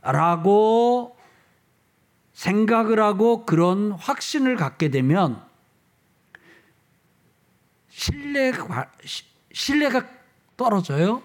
라고 0.00 1.16
생각을 2.34 3.00
하고 3.00 3.46
그런 3.46 3.92
확신을 3.92 4.56
갖게 4.56 4.90
되면 4.90 5.42
신뢰가, 7.88 8.90
신뢰가 9.52 10.08
떨어져요. 10.56 11.22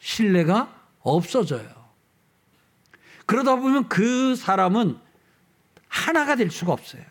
신뢰가 0.00 0.74
없어져요. 1.00 1.68
그러다 3.26 3.56
보면 3.56 3.88
그 3.88 4.34
사람은 4.34 4.98
하나가 5.88 6.34
될 6.34 6.50
수가 6.50 6.72
없어요. 6.72 7.04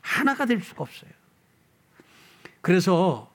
하나가 0.00 0.46
될 0.46 0.60
수가 0.60 0.82
없어요. 0.82 1.10
그래서 2.60 3.32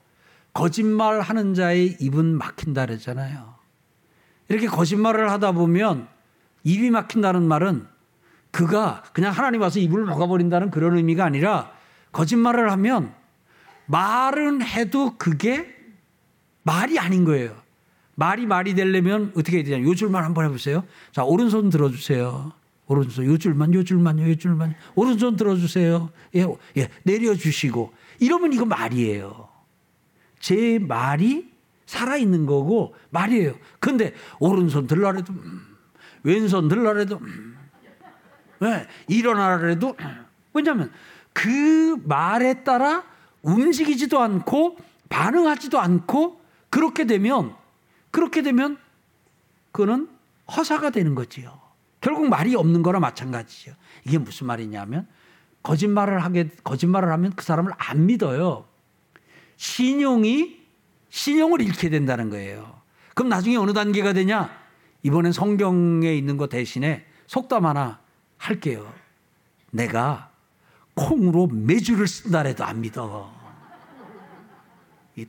거짓말 0.52 1.20
하는 1.20 1.54
자의 1.54 1.96
입은 1.98 2.36
막힌다 2.36 2.86
그러잖아요. 2.86 3.56
이렇게 4.48 4.66
거짓말을 4.66 5.30
하다 5.30 5.52
보면 5.52 6.08
입이 6.64 6.90
막힌다는 6.90 7.42
말은 7.48 7.95
그가 8.56 9.02
그냥 9.12 9.32
하나님 9.32 9.60
와서 9.60 9.78
입을 9.78 10.06
막아버린다는 10.06 10.70
그런 10.70 10.96
의미가 10.96 11.26
아니라 11.26 11.70
거짓말을 12.12 12.72
하면 12.72 13.12
말은 13.84 14.62
해도 14.62 15.14
그게 15.18 15.76
말이 16.62 16.98
아닌 16.98 17.26
거예요. 17.26 17.54
말이 18.14 18.46
말이 18.46 18.74
되려면 18.74 19.30
어떻게 19.36 19.58
해야 19.58 19.64
되냐. 19.64 19.86
요 19.86 19.94
줄만 19.94 20.24
한번 20.24 20.46
해보세요. 20.46 20.84
자, 21.12 21.22
오른손 21.22 21.68
들어주세요. 21.68 22.50
오른손, 22.86 23.26
요 23.26 23.36
줄만, 23.36 23.74
요 23.74 23.84
줄만, 23.84 24.26
요 24.26 24.34
줄만. 24.34 24.74
오른손 24.94 25.36
들어주세요. 25.36 26.08
예, 26.36 26.46
예, 26.78 26.88
내려주시고. 27.02 27.92
이러면 28.20 28.54
이거 28.54 28.64
말이에요. 28.64 29.50
제 30.40 30.78
말이 30.78 31.50
살아있는 31.84 32.46
거고 32.46 32.94
말이에요. 33.10 33.54
근데 33.80 34.14
오른손 34.40 34.86
들라래도, 34.86 35.34
음, 35.34 35.76
왼손 36.22 36.68
들라래도, 36.68 37.18
음, 37.18 37.55
네, 38.60 38.86
일어나라도 39.08 39.96
왜냐하면 40.52 40.90
그 41.32 41.96
말에 42.04 42.64
따라 42.64 43.04
움직이지도 43.42 44.20
않고 44.20 44.78
반응하지도 45.08 45.78
않고 45.78 46.40
그렇게 46.70 47.04
되면 47.04 47.54
그렇게 48.10 48.42
되면 48.42 48.78
그는 49.72 50.08
허사가 50.56 50.90
되는 50.90 51.14
거지요. 51.14 51.60
결국 52.00 52.28
말이 52.28 52.54
없는 52.54 52.82
거나 52.82 53.00
마찬가지죠. 53.00 53.72
이게 54.04 54.18
무슨 54.18 54.46
말이냐면 54.46 55.06
거짓말을 55.62 56.22
하게 56.22 56.48
거짓말을 56.62 57.10
하면 57.12 57.32
그 57.34 57.44
사람을 57.44 57.72
안 57.76 58.06
믿어요. 58.06 58.64
신용이 59.56 60.64
신용을 61.10 61.60
잃게 61.60 61.90
된다는 61.90 62.30
거예요. 62.30 62.80
그럼 63.14 63.30
나중에 63.30 63.56
어느 63.56 63.72
단계가 63.72 64.12
되냐? 64.12 64.50
이번엔 65.02 65.32
성경에 65.32 66.14
있는 66.14 66.36
것 66.36 66.48
대신에 66.48 67.04
속담 67.26 67.66
하나 67.66 68.00
할게요. 68.38 68.92
내가 69.70 70.30
콩으로 70.94 71.46
매주를 71.46 72.06
쓴다 72.06 72.40
해도 72.40 72.64
안 72.64 72.80
믿어. 72.80 73.34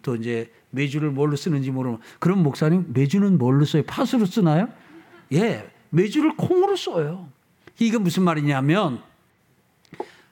또 0.01 0.15
이제 0.15 0.51
매주를 0.71 1.11
뭘로 1.11 1.35
쓰는지 1.35 1.71
모르면 1.71 1.99
그럼 2.19 2.43
목사님 2.43 2.91
매주는 2.93 3.37
뭘로 3.37 3.65
써요? 3.65 3.83
팥으로 3.83 4.25
쓰나요? 4.25 4.67
예, 5.33 5.69
매주를 5.89 6.35
콩으로 6.35 6.75
써요. 6.75 7.29
이게 7.79 7.97
무슨 7.97 8.23
말이냐면 8.23 9.01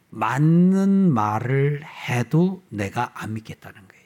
맞는 0.10 1.14
말을 1.14 1.84
해도 1.86 2.64
내가 2.70 3.12
안 3.14 3.34
믿겠다는 3.34 3.76
거예요. 3.76 4.06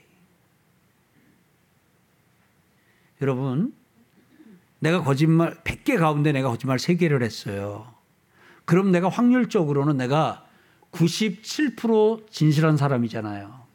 여러분, 3.22 3.74
내가 4.80 5.04
거짓말 5.04 5.56
100개 5.64 5.98
가운데 6.00 6.32
내가 6.32 6.50
거짓말 6.50 6.78
3개를 6.78 7.22
했어요. 7.22 7.94
그럼 8.70 8.92
내가 8.92 9.10
확률적으로는 9.10 9.98
내가 9.98 10.46
97% 10.92 12.30
진실한 12.30 12.78
사람이잖아요. 12.78 13.66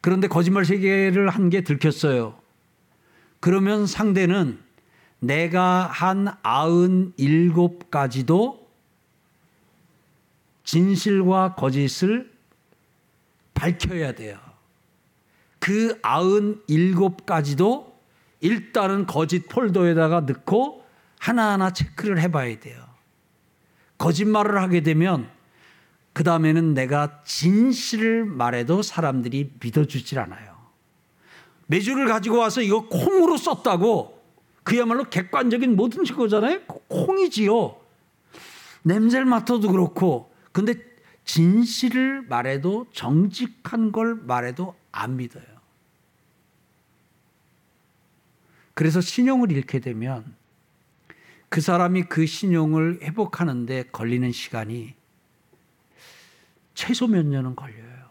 그런데 0.00 0.28
거짓말 0.28 0.62
3개를 0.62 1.30
한 1.30 1.50
게 1.50 1.62
들켰어요. 1.62 2.38
그러면 3.40 3.88
상대는 3.88 4.60
내가 5.18 5.88
한 5.88 6.28
97가지도 6.44 8.60
진실과 10.62 11.56
거짓을 11.56 12.32
밝혀야 13.54 14.12
돼요. 14.12 14.38
그 15.58 16.00
97가지도 16.02 17.92
일단은 18.40 19.06
거짓 19.06 19.48
폴더에다가 19.48 20.20
넣고 20.20 20.84
하나하나 21.18 21.72
체크를 21.72 22.20
해봐야 22.20 22.60
돼요. 22.60 22.93
거짓말을 24.04 24.60
하게 24.60 24.82
되면 24.82 25.30
그 26.12 26.24
다음에는 26.24 26.74
내가 26.74 27.22
진실을 27.24 28.26
말해도 28.26 28.82
사람들이 28.82 29.54
믿어주질 29.58 30.18
않아요. 30.18 30.54
매주를 31.68 32.06
가지고 32.06 32.36
와서 32.36 32.60
이거 32.60 32.86
콩으로 32.86 33.38
썼다고 33.38 34.22
그야말로 34.62 35.04
객관적인 35.04 35.74
모든 35.74 36.04
증거잖아요. 36.04 36.64
콩이지요. 36.88 37.80
냄새를 38.82 39.24
맡아도 39.24 39.72
그렇고 39.72 40.30
근데 40.52 40.74
진실을 41.24 42.26
말해도 42.28 42.88
정직한 42.92 43.90
걸 43.90 44.16
말해도 44.16 44.74
안 44.92 45.16
믿어요. 45.16 45.44
그래서 48.74 49.00
신용을 49.00 49.50
잃게 49.50 49.78
되면 49.78 50.36
그 51.54 51.60
사람이 51.60 52.06
그 52.08 52.26
신용을 52.26 52.98
회복하는데 53.00 53.84
걸리는 53.92 54.32
시간이 54.32 54.92
최소 56.74 57.06
몇 57.06 57.24
년은 57.24 57.54
걸려요. 57.54 58.10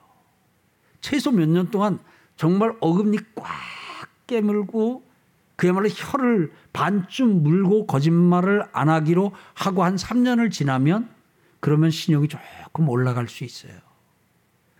최소 1.01 1.29
몇 1.29 1.49
년 1.49 1.69
동안 1.69 1.99
정말 2.37 2.73
어금니 2.79 3.17
꽉 3.35 3.49
깨물고 4.27 5.05
그야말로 5.57 5.89
혀를 5.89 6.53
반쯤 6.71 7.43
물고 7.43 7.85
거짓말을 7.85 8.63
안 8.71 8.87
하기로 8.87 9.33
하고 9.55 9.83
한 9.83 9.97
3년을 9.97 10.49
지나면 10.49 11.13
그러면 11.59 11.91
신용이 11.91 12.29
조금 12.29 12.87
올라갈 12.87 13.27
수 13.27 13.43
있어요. 13.43 13.77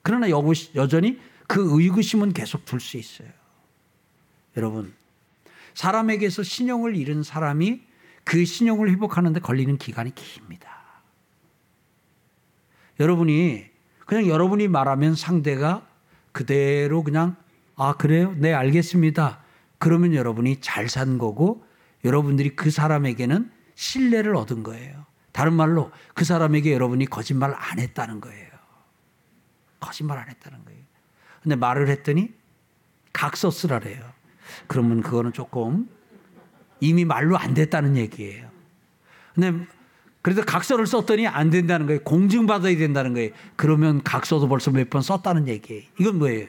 그러나 0.04 0.30
여전히 0.30 1.20
그 1.48 1.82
의구심은 1.82 2.32
계속 2.32 2.64
둘 2.64 2.80
수 2.80 2.96
있어요. 2.96 3.28
여러분, 4.56 4.94
사람에게서 5.74 6.44
신용을 6.44 6.96
잃은 6.96 7.24
사람이 7.24 7.92
그 8.24 8.46
신용을 8.46 8.90
회복하는데 8.90 9.40
걸리는 9.40 9.78
기간이 9.78 10.14
깁니다. 10.16 10.70
여러분이 13.00 13.66
그냥 14.06 14.28
여러분이 14.28 14.68
말하면 14.68 15.16
상대가 15.16 15.86
그대로 16.32 17.04
그냥 17.04 17.36
아 17.76 17.94
그래요? 17.94 18.34
네 18.38 18.54
알겠습니다. 18.54 19.42
그러면 19.78 20.14
여러분이 20.14 20.62
잘 20.62 20.88
산 20.90 21.18
거고 21.18 21.66
여러분들이 22.06 22.56
그 22.56 22.70
사람에게는 22.70 23.52
신뢰를 23.76 24.36
얻은 24.36 24.64
거예요. 24.64 25.06
다른 25.32 25.54
말로 25.54 25.92
그 26.14 26.26
사람에게 26.26 26.74
여러분이 26.74 27.08
거짓말 27.08 27.54
안 27.58 27.80
했다는 27.80 28.22
거예요. 28.22 28.50
거짓말 29.80 30.20
안 30.20 30.30
했다는 30.30 30.64
거예요. 30.66 30.80
근데 31.42 31.56
말을 31.56 31.90
했더니 31.90 32.34
각서 33.12 33.50
쓰라래요. 33.50 34.02
그러면 34.68 35.02
그거는 35.02 35.34
조금 35.34 35.90
이미 36.84 37.06
말로 37.06 37.38
안 37.38 37.54
됐다는 37.54 37.96
얘기예요. 37.96 38.50
근데 39.34 39.66
그래서 40.22 40.44
각서를 40.44 40.86
썼더니 40.86 41.28
안 41.28 41.50
된다는 41.50 41.86
거예요. 41.86 42.02
공증받아야 42.04 42.78
된다는 42.78 43.14
거예요. 43.14 43.32
그러면 43.56 44.04
각서도 44.04 44.48
벌써 44.50 44.70
몇 44.72 44.90
번 44.90 45.02
썼다는 45.02 45.48
얘기예요. 45.48 45.84
이건 46.00 46.20
뭐예요? 46.20 46.48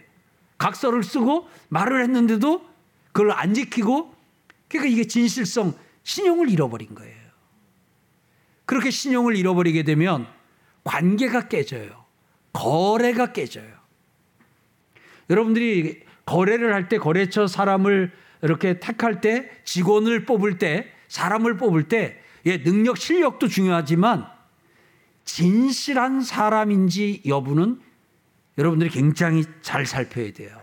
각서를 0.58 1.02
쓰고 1.04 1.48
말을 1.68 2.02
했는데도 2.02 2.64
그걸 3.12 3.30
안 3.32 3.54
지키고 3.54 4.12
그러니까 4.68 4.92
이게 4.92 5.06
진실성, 5.06 5.74
신용을 6.02 6.50
잃어버린 6.50 6.94
거예요. 6.94 7.14
그렇게 8.66 8.90
신용을 8.90 9.36
잃어버리게 9.36 9.84
되면 9.84 10.26
관계가 10.82 11.48
깨져요. 11.48 12.04
거래가 12.52 13.32
깨져요. 13.32 13.72
여러분들이 15.30 16.02
거래를 16.26 16.74
할 16.74 16.88
때 16.88 16.98
거래처 16.98 17.46
사람을 17.46 18.12
이렇게 18.44 18.78
택할 18.78 19.22
때 19.22 19.50
직원을 19.64 20.26
뽑을 20.26 20.58
때 20.58 20.92
사람을 21.08 21.56
뽑을 21.56 21.84
때 21.88 22.20
예, 22.44 22.62
능력 22.62 22.98
실력도 22.98 23.48
중요하지만 23.48 24.26
진실한 25.24 26.20
사람인지 26.20 27.22
여부는 27.24 27.80
여러분들이 28.58 28.90
굉장히 28.90 29.44
잘 29.62 29.86
살펴야 29.86 30.30
돼요. 30.34 30.60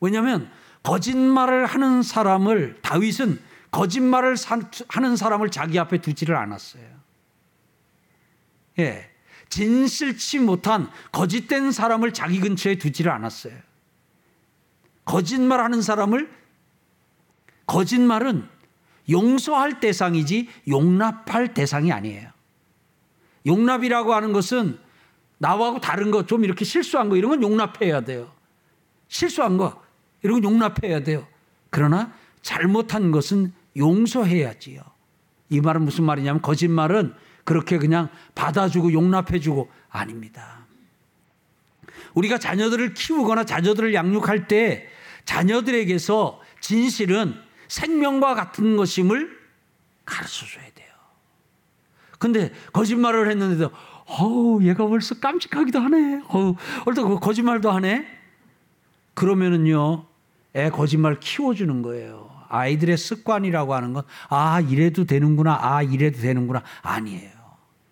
왜냐하면 0.00 0.50
거짓말을 0.82 1.66
하는 1.66 2.02
사람을 2.02 2.78
다윗은 2.80 3.38
거짓말을 3.70 4.36
하는 4.88 5.16
사람을 5.16 5.50
자기 5.50 5.78
앞에 5.78 6.00
두지를 6.00 6.34
않았어요. 6.34 6.82
예. 8.78 9.10
진실치 9.50 10.38
못한 10.38 10.90
거짓된 11.12 11.72
사람을 11.72 12.14
자기 12.14 12.40
근처에 12.40 12.76
두지를 12.76 13.12
않았어요. 13.12 13.67
거짓말하는 15.08 15.80
사람을 15.80 16.30
거짓말은 17.66 18.46
용서할 19.10 19.80
대상이지 19.80 20.48
용납할 20.68 21.54
대상이 21.54 21.90
아니에요. 21.92 22.30
용납이라고 23.46 24.12
하는 24.12 24.34
것은 24.34 24.78
나하고 25.38 25.80
다른 25.80 26.10
거 26.10 26.24
좀 26.24 26.44
이렇게 26.44 26.66
실수한 26.66 27.08
거 27.08 27.16
이런 27.16 27.30
건 27.30 27.42
용납해야 27.42 28.02
돼요. 28.02 28.30
실수한 29.08 29.56
거 29.56 29.82
이런 30.22 30.42
건 30.42 30.52
용납해야 30.52 31.02
돼요. 31.04 31.26
그러나 31.70 32.12
잘못한 32.42 33.10
것은 33.10 33.54
용서해야지요. 33.78 34.82
이 35.48 35.60
말은 35.62 35.82
무슨 35.82 36.04
말이냐면 36.04 36.42
거짓말은 36.42 37.14
그렇게 37.44 37.78
그냥 37.78 38.10
받아주고 38.34 38.92
용납해주고 38.92 39.70
아닙니다. 39.88 40.66
우리가 42.12 42.38
자녀들을 42.38 42.92
키우거나 42.92 43.44
자녀들을 43.44 43.94
양육할 43.94 44.48
때 44.48 44.90
자녀들에게서 45.28 46.40
진실은 46.60 47.34
생명과 47.68 48.34
같은 48.34 48.78
것임을 48.78 49.38
가르쳐 50.06 50.46
줘야 50.46 50.64
돼요. 50.74 50.88
근데 52.18 52.50
거짓말을 52.72 53.30
했는데도 53.30 53.70
어우 54.06 54.62
얘가 54.62 54.86
벌써 54.86 55.20
깜찍하기도 55.20 55.80
하네. 55.80 56.22
어우 56.28 56.56
얼른 56.86 57.20
거짓말도 57.20 57.70
하네. 57.70 58.06
그러면은요 59.12 60.06
애 60.56 60.70
거짓말 60.70 61.20
키워주는 61.20 61.82
거예요. 61.82 62.30
아이들의 62.48 62.96
습관이라고 62.96 63.74
하는 63.74 63.92
건, 63.92 64.04
아, 64.30 64.58
이래도 64.62 65.04
되는구나, 65.04 65.58
아, 65.60 65.82
이래도 65.82 66.18
되는구나. 66.18 66.62
아니에요. 66.80 67.30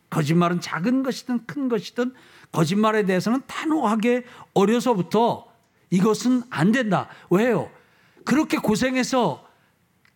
거짓말은 0.09 0.62
작은 0.62 1.03
것이든 1.03 1.44
큰 1.44 1.68
것이든 1.68 2.14
거짓말에 2.53 3.05
대해서는 3.05 3.42
단호하게 3.46 4.25
어려서부터 4.55 5.46
이것은 5.90 6.42
안 6.51 6.72
된다. 6.72 7.09
왜요? 7.31 7.70
그렇게 8.25 8.59
고생해서 8.59 9.46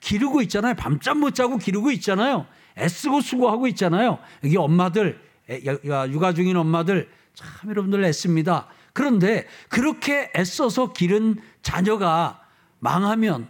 기르고 0.00 0.42
있잖아요. 0.42 0.74
밤잠 0.74 1.18
못 1.18 1.34
자고 1.34 1.58
기르고 1.58 1.90
있잖아요. 1.92 2.46
애쓰고 2.78 3.20
수고하고 3.20 3.66
있잖아요. 3.68 4.18
여기 4.44 4.56
엄마들, 4.56 5.20
육아 5.48 6.32
중인 6.32 6.56
엄마들 6.56 7.10
참 7.34 7.70
여러분들 7.70 8.04
애씁니다. 8.04 8.66
그런데 8.92 9.46
그렇게 9.68 10.32
애써서 10.36 10.92
기른 10.92 11.36
자녀가 11.62 12.42
망하면 12.78 13.48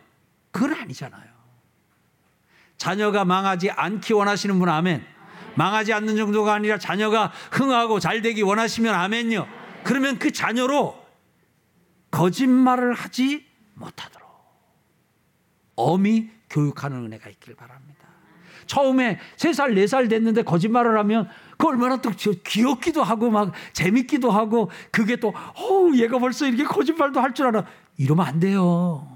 그건 0.51 0.75
아니잖아요. 0.75 1.31
자녀가 2.77 3.25
망하지 3.25 3.71
않기 3.71 4.13
원하시는 4.13 4.59
분 4.59 4.69
아멘. 4.69 5.05
망하지 5.55 5.93
않는 5.93 6.17
정도가 6.17 6.55
아니라 6.55 6.79
자녀가 6.79 7.33
흥하고 7.53 8.01
잘 8.01 8.23
되기 8.23 8.43
원하시면 8.43 8.95
아멘요. 8.95 9.47
그러면 9.85 10.19
그 10.19 10.33
자녀로 10.33 11.00
거짓말을 12.11 12.93
하지 12.95 13.47
못하도록 13.75 14.29
어미 15.77 16.31
교육하는 16.51 17.05
은혜가 17.07 17.31
있길 17.31 17.55
바랍니다. 17.55 18.01
처음에 18.67 19.19
3살, 19.37 19.73
4살 19.75 20.09
됐는데 20.09 20.43
거짓말을 20.43 20.99
하면 20.99 21.29
그 21.59 21.67
얼마나 21.69 22.01
또 22.01 22.11
귀엽기도 22.45 23.03
하고 23.03 23.31
막 23.31 23.53
재밌기도 23.73 24.31
하고 24.31 24.71
그게 24.93 25.17
또, 25.17 25.31
어 25.31 25.91
얘가 25.95 26.19
벌써 26.19 26.47
이렇게 26.47 26.65
거짓말도 26.65 27.21
할 27.21 27.33
줄 27.35 27.47
알아. 27.47 27.65
이러면 27.97 28.27
안 28.27 28.39
돼요. 28.41 29.07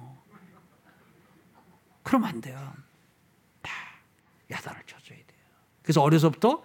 그러면 2.03 2.29
안 2.29 2.41
돼요. 2.41 2.73
다 3.63 3.71
야단을 4.51 4.83
쳐줘야 4.87 5.19
돼요. 5.19 5.41
그래서 5.83 6.03
어려서부터 6.03 6.65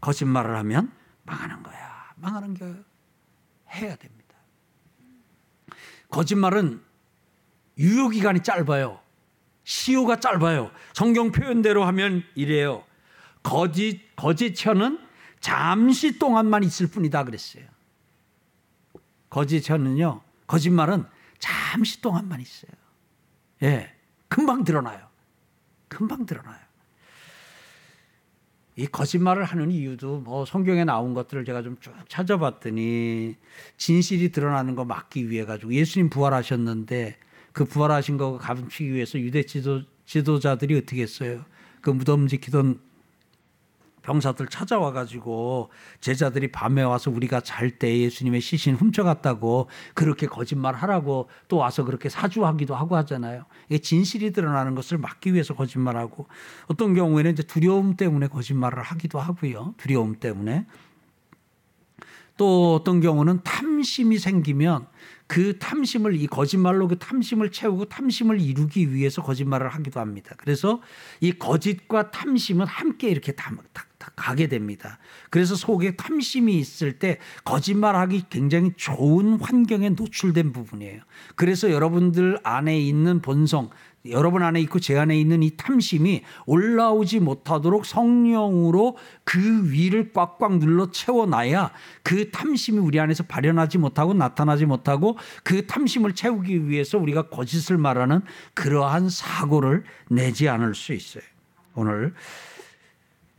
거짓말을 0.00 0.56
하면 0.56 0.92
망하는 1.24 1.62
거야. 1.62 2.12
망하는 2.16 2.54
게 2.54 2.64
해야 3.74 3.96
됩니다. 3.96 4.19
거짓말은 6.10 6.82
유효 7.78 8.08
기간이 8.08 8.42
짧아요. 8.42 9.00
시효가 9.64 10.20
짧아요. 10.20 10.70
성경 10.92 11.32
표현대로 11.32 11.84
하면 11.84 12.24
이래요. 12.34 12.84
거짓 13.42 14.00
거짓 14.16 14.54
혀는 14.56 14.98
잠시 15.40 16.18
동안만 16.18 16.62
있을 16.64 16.88
뿐이다 16.88 17.24
그랬어요. 17.24 17.64
거짓 19.30 19.68
혀는요. 19.70 20.22
거짓말은 20.46 21.06
잠시 21.38 22.00
동안만 22.02 22.40
있어요. 22.40 22.72
예. 23.62 23.94
금방 24.28 24.64
드러나요. 24.64 25.08
금방 25.88 26.26
드러나요. 26.26 26.69
이 28.80 28.86
거짓말을 28.86 29.44
하는 29.44 29.70
이유도 29.70 30.20
뭐 30.20 30.46
성경에 30.46 30.84
나온 30.84 31.12
것들을 31.12 31.44
제가 31.44 31.60
좀 31.60 31.76
쭉 31.80 31.92
찾아봤더니 32.08 33.36
진실이 33.76 34.32
드러나는 34.32 34.74
거 34.74 34.86
막기 34.86 35.28
위해 35.28 35.44
가지고 35.44 35.74
예수님 35.74 36.08
부활하셨는데 36.08 37.16
그 37.52 37.66
부활하신 37.66 38.16
거 38.16 38.38
감추기 38.38 38.90
위해서 38.92 39.18
유대 39.18 39.42
지도, 39.42 39.82
지도자들이 40.06 40.78
어떻게 40.78 41.02
했어요? 41.02 41.44
그 41.82 41.90
무덤 41.90 42.26
지키던 42.26 42.80
병사들 44.02 44.48
찾아와 44.48 44.92
가지고 44.92 45.70
제자들이 46.00 46.52
밤에 46.52 46.82
와서 46.82 47.10
우리가 47.10 47.40
잘 47.40 47.70
때 47.70 47.98
예수님의 47.98 48.40
시신 48.40 48.74
훔쳐갔다고 48.74 49.68
그렇게 49.94 50.26
거짓말 50.26 50.74
하라고 50.74 51.28
또 51.48 51.56
와서 51.56 51.84
그렇게 51.84 52.08
사주하기도 52.08 52.74
하고 52.74 52.96
하잖아요. 52.96 53.44
이게 53.68 53.78
진실이 53.78 54.32
드러나는 54.32 54.74
것을 54.74 54.98
막기 54.98 55.32
위해서 55.32 55.54
거짓말하고 55.54 56.26
어떤 56.66 56.94
경우에는 56.94 57.32
이제 57.32 57.42
두려움 57.42 57.96
때문에 57.96 58.26
거짓말을 58.28 58.82
하기도 58.82 59.20
하고요. 59.20 59.74
두려움 59.76 60.16
때문에 60.16 60.66
또 62.36 62.74
어떤 62.74 63.00
경우는 63.00 63.42
탐심이 63.44 64.18
생기면 64.18 64.86
그 65.26 65.58
탐심을 65.58 66.16
이 66.16 66.26
거짓말로 66.26 66.88
그 66.88 66.98
탐심을 66.98 67.52
채우고 67.52 67.84
탐심을 67.84 68.40
이루기 68.40 68.94
위해서 68.94 69.22
거짓말을 69.22 69.68
하기도 69.68 70.00
합니다. 70.00 70.34
그래서 70.38 70.80
이 71.20 71.32
거짓과 71.32 72.10
탐심은 72.10 72.66
함께 72.66 73.10
이렇게 73.10 73.32
다, 73.32 73.54
다, 73.74 73.84
다 74.00 74.10
가게 74.16 74.48
됩니다. 74.48 74.98
그래서 75.28 75.54
속에 75.54 75.94
탐심이 75.94 76.58
있을 76.58 76.98
때 76.98 77.18
거짓말하기 77.44 78.24
굉장히 78.30 78.72
좋은 78.74 79.38
환경에 79.38 79.90
노출된 79.90 80.52
부분이에요. 80.52 81.02
그래서 81.36 81.70
여러분들 81.70 82.40
안에 82.42 82.80
있는 82.80 83.20
본성 83.20 83.68
여러분 84.06 84.42
안에 84.42 84.58
있고 84.62 84.80
제 84.80 84.96
안에 84.98 85.20
있는 85.20 85.42
이 85.42 85.54
탐심이 85.54 86.22
올라오지 86.46 87.20
못하도록 87.20 87.84
성령으로 87.84 88.96
그 89.24 89.70
위를 89.70 90.14
꽉꽉 90.14 90.58
눌러 90.58 90.90
채워놔야 90.90 91.70
그 92.02 92.30
탐심이 92.30 92.78
우리 92.78 92.98
안에서 92.98 93.24
발현하지 93.24 93.76
못하고 93.76 94.14
나타나지 94.14 94.64
못하고 94.64 95.18
그 95.44 95.66
탐심을 95.66 96.14
채우기 96.14 96.70
위해서 96.70 96.96
우리가 96.96 97.28
거짓을 97.28 97.76
말하는 97.76 98.22
그러한 98.54 99.10
사고를 99.10 99.84
내지 100.08 100.48
않을 100.48 100.74
수 100.74 100.94
있어요. 100.94 101.22
오늘 101.74 102.14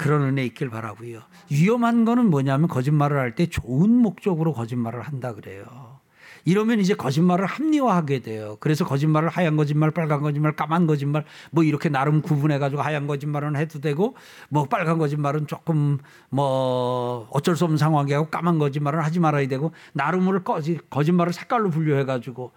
그런 0.02 0.24
은혜 0.24 0.44
있길 0.46 0.70
바라고요. 0.70 1.22
위험한 1.52 2.06
거는 2.06 2.30
뭐냐면 2.30 2.68
거짓말을 2.68 3.18
할 3.20 3.36
때 3.36 3.46
좋은 3.46 3.90
목적으로 3.92 4.52
거짓말을 4.54 5.02
한다 5.02 5.34
그래요. 5.34 6.00
이러면 6.44 6.80
이제 6.80 6.96
거짓말을 6.96 7.46
합리화하게 7.46 8.20
돼요. 8.22 8.58
그래서 8.60 8.84
거짓말을 8.84 9.30
하얀 9.30 9.58
거짓말, 9.58 9.92
빨간 9.92 10.22
거짓말, 10.22 10.56
까만 10.56 10.88
거짓말 10.88 11.24
뭐 11.52 11.64
이렇게 11.64 11.88
나름 11.88 12.24
구분해 12.24 12.58
가지고 12.58 12.82
하얀 12.82 13.06
거짓말은 13.06 13.56
해도 13.56 13.80
되고 13.80 14.16
뭐 14.50 14.66
빨간 14.66 14.98
거짓말은 14.98 15.46
조금 15.46 16.00
뭐 16.30 17.28
어쩔 17.30 17.56
수 17.56 17.66
없는 17.66 17.78
상황이고 17.78 18.30
까만 18.32 18.58
거짓말은 18.58 19.02
하지 19.02 19.20
말아야 19.20 19.48
되고 19.48 19.72
나름으로 19.94 20.42
거짓말을 20.90 21.32
색깔로 21.32 21.70
분류해 21.70 22.06
가지고 22.06 22.52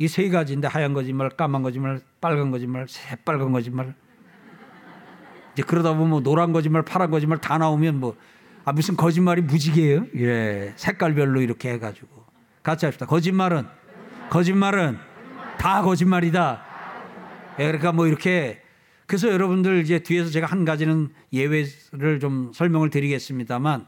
이 0.00 0.08
세 0.08 0.28
가지인데 0.30 0.66
하얀 0.68 0.92
거짓말, 0.94 1.30
까만 1.30 1.62
거짓말, 1.62 2.00
빨간 2.20 2.50
거짓말, 2.50 2.86
새빨간 2.88 3.52
거짓말. 3.52 3.94
이제 5.58 5.64
그러다 5.66 5.92
보면 5.94 6.10
뭐 6.10 6.20
노란 6.20 6.52
거짓말, 6.52 6.82
파란 6.82 7.10
거짓말 7.10 7.38
다 7.38 7.58
나오면 7.58 7.98
뭐 7.98 8.16
아, 8.64 8.70
무슨 8.70 8.96
거짓말이 8.96 9.42
무지개예요? 9.42 10.06
예. 10.18 10.72
색깔별로 10.76 11.40
이렇게 11.40 11.70
해가지고. 11.70 12.06
같이 12.62 12.86
합시다. 12.86 13.06
거짓말은 13.06 13.66
거짓말은 14.30 14.98
다 15.58 15.82
거짓말이다. 15.82 16.64
예, 17.58 17.64
그러니까 17.64 17.90
뭐 17.90 18.06
이렇게 18.06 18.62
그래서 19.06 19.30
여러분들 19.30 19.80
이제 19.80 19.98
뒤에서 19.98 20.30
제가 20.30 20.46
한 20.46 20.64
가지는 20.64 21.08
예외를 21.32 22.20
좀 22.20 22.52
설명을 22.54 22.90
드리겠습니다만 22.90 23.86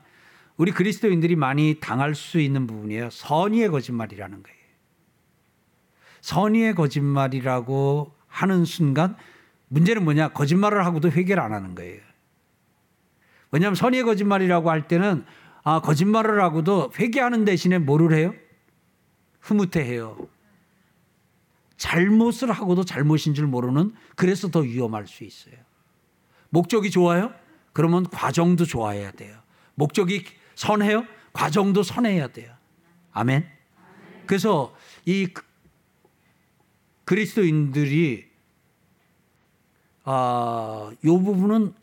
우리 0.56 0.72
그리스도인들이 0.72 1.36
많이 1.36 1.78
당할 1.78 2.16
수 2.16 2.40
있는 2.40 2.66
부분이에요. 2.66 3.10
선의의 3.10 3.68
거짓말이라는 3.68 4.42
거예요. 4.42 4.58
선의의 6.22 6.74
거짓말이라고 6.74 8.12
하는 8.26 8.64
순간 8.64 9.14
문제는 9.70 10.04
뭐냐? 10.04 10.28
거짓말을 10.30 10.84
하고도 10.84 11.10
회개를 11.10 11.40
안 11.40 11.52
하는 11.52 11.74
거예요. 11.74 12.00
왜냐하면 13.52 13.76
선의의 13.76 14.04
거짓말이라고 14.04 14.68
할 14.68 14.88
때는 14.88 15.24
아, 15.62 15.80
거짓말을 15.80 16.42
하고도 16.42 16.92
회개하는 16.98 17.44
대신에 17.44 17.78
뭐를 17.78 18.16
해요? 18.16 18.34
흐뭇해해요. 19.40 20.16
잘못을 21.76 22.50
하고도 22.50 22.84
잘못인 22.84 23.34
줄 23.34 23.46
모르는 23.46 23.94
그래서 24.16 24.48
더 24.50 24.60
위험할 24.60 25.06
수 25.06 25.24
있어요. 25.24 25.54
목적이 26.50 26.90
좋아요? 26.90 27.32
그러면 27.72 28.08
과정도 28.08 28.64
좋아해야 28.64 29.12
돼요. 29.12 29.38
목적이 29.76 30.24
선해요? 30.56 31.06
과정도 31.32 31.82
선해야 31.82 32.28
돼요. 32.28 32.52
아멘. 33.12 33.46
그래서 34.26 34.74
이 35.06 35.28
그리스도인들이 37.04 38.29
아, 40.04 40.90
요 41.04 41.18
부분은 41.18 41.74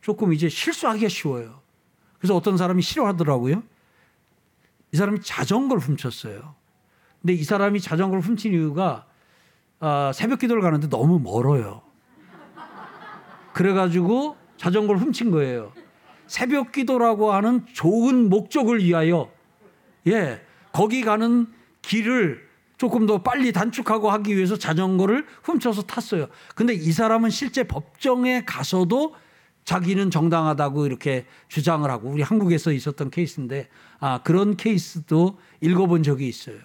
조금 0.00 0.32
이제 0.32 0.48
실수하기가 0.48 1.08
쉬워요. 1.08 1.60
그래서 2.18 2.36
어떤 2.36 2.56
사람이 2.56 2.82
싫어하더라고요. 2.82 3.62
이 4.92 4.96
사람이 4.96 5.20
자전거를 5.22 5.82
훔쳤어요. 5.82 6.54
근데 7.20 7.34
이 7.34 7.44
사람이 7.44 7.80
자전거를 7.80 8.22
훔친 8.22 8.52
이유가 8.52 9.06
아, 9.78 10.12
새벽 10.14 10.40
기도를 10.40 10.62
가는데 10.62 10.88
너무 10.88 11.18
멀어요. 11.18 11.82
그래가지고 13.52 14.36
자전거를 14.56 15.00
훔친 15.00 15.30
거예요. 15.30 15.72
새벽 16.26 16.70
기도라고 16.70 17.32
하는 17.32 17.66
좋은 17.72 18.28
목적을 18.28 18.84
위하여, 18.84 19.30
예, 20.06 20.40
거기 20.72 21.02
가는 21.02 21.46
길을 21.82 22.48
조금 22.80 23.04
더 23.04 23.22
빨리 23.22 23.52
단축하고 23.52 24.10
하기 24.10 24.34
위해서 24.34 24.56
자전거를 24.56 25.26
훔쳐서 25.42 25.82
탔어요. 25.82 26.28
근데 26.54 26.72
이 26.72 26.92
사람은 26.92 27.28
실제 27.28 27.64
법정에 27.64 28.46
가서도 28.46 29.14
자기는 29.66 30.10
정당하다고 30.10 30.86
이렇게 30.86 31.26
주장을 31.48 31.88
하고 31.90 32.08
우리 32.08 32.22
한국에서 32.22 32.72
있었던 32.72 33.10
케이스인데 33.10 33.68
아 33.98 34.22
그런 34.22 34.56
케이스도 34.56 35.38
읽어본 35.60 36.02
적이 36.04 36.26
있어요. 36.26 36.56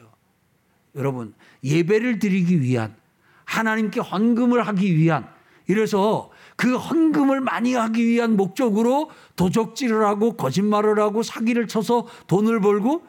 여러분 0.96 1.34
예배를 1.66 2.20
드리기 2.20 2.62
위한 2.62 2.96
하나님께 3.44 4.00
헌금을 4.00 4.66
하기 4.68 4.96
위한 4.96 5.28
이래서 5.68 6.32
그 6.56 6.78
헌금을 6.78 7.42
많이 7.42 7.74
하기 7.74 8.08
위한 8.08 8.38
목적으로 8.38 9.12
도적질을 9.36 10.06
하고 10.06 10.38
거짓말을 10.38 10.98
하고 10.98 11.24
사기를 11.24 11.68
쳐서 11.68 12.08
돈을 12.28 12.62
벌고 12.62 13.04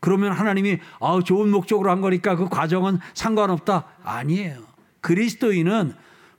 그러면 0.00 0.32
하나님이 0.32 0.78
아 1.00 1.18
좋은 1.24 1.50
목적으로 1.50 1.90
한 1.90 2.00
거니까 2.00 2.36
그 2.36 2.48
과정은 2.48 2.98
상관없다 3.14 3.84
아니에요. 4.02 4.62
그리스도인은 5.00 5.94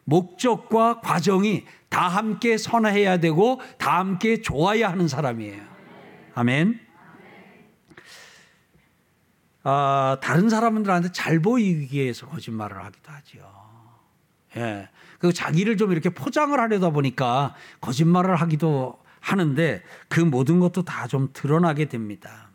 목적과 0.06 1.02
과정이 1.02 1.65
다 1.89 2.08
함께 2.08 2.58
선해야 2.58 3.17
되고 3.17 3.62
다 3.78 4.00
함께 4.00 4.41
좋아야 4.41 4.89
하는 4.89 5.08
사람이에요. 5.08 5.62
아멘. 6.36 6.80
아, 9.63 10.17
다른 10.22 10.50
사람들한테 10.50 11.12
잘 11.12 11.41
보이기 11.41 11.95
위해서 11.98 12.28
거짓말을 12.28 12.84
하기도 12.86 13.12
하죠. 13.12 13.39
예. 14.58 14.89
그 15.19 15.34
자기를 15.34 15.78
좀 15.78 15.91
이렇게 15.91 16.10
포장을 16.10 16.58
하려다 16.58 16.91
보니까 16.91 17.56
거짓말을 17.82 18.38
하기도 18.38 18.98
하는데 19.19 19.84
그 20.08 20.22
모든 20.22 20.60
것도 20.60 20.84
다 20.84 21.08
좀 21.08 21.30
드러나게 21.34 21.86
됩니다. 21.86 22.49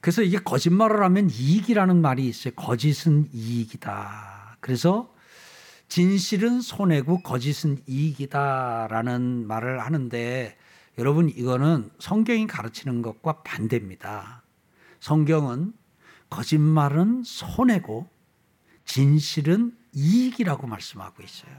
그래서 0.00 0.22
이게 0.22 0.38
거짓말을 0.38 1.02
하면 1.04 1.28
이익이라는 1.30 2.00
말이 2.00 2.26
있어요. 2.26 2.54
거짓은 2.54 3.28
이익이다. 3.32 4.56
그래서 4.60 5.12
진실은 5.88 6.60
손해고 6.60 7.22
거짓은 7.22 7.82
이익이다라는 7.86 9.46
말을 9.46 9.80
하는데 9.80 10.56
여러분 10.98 11.28
이거는 11.28 11.90
성경이 11.98 12.46
가르치는 12.46 13.02
것과 13.02 13.42
반대입니다. 13.42 14.42
성경은 15.00 15.72
거짓말은 16.30 17.22
손해고 17.24 18.08
진실은 18.84 19.76
이익이라고 19.92 20.66
말씀하고 20.66 21.22
있어요. 21.22 21.52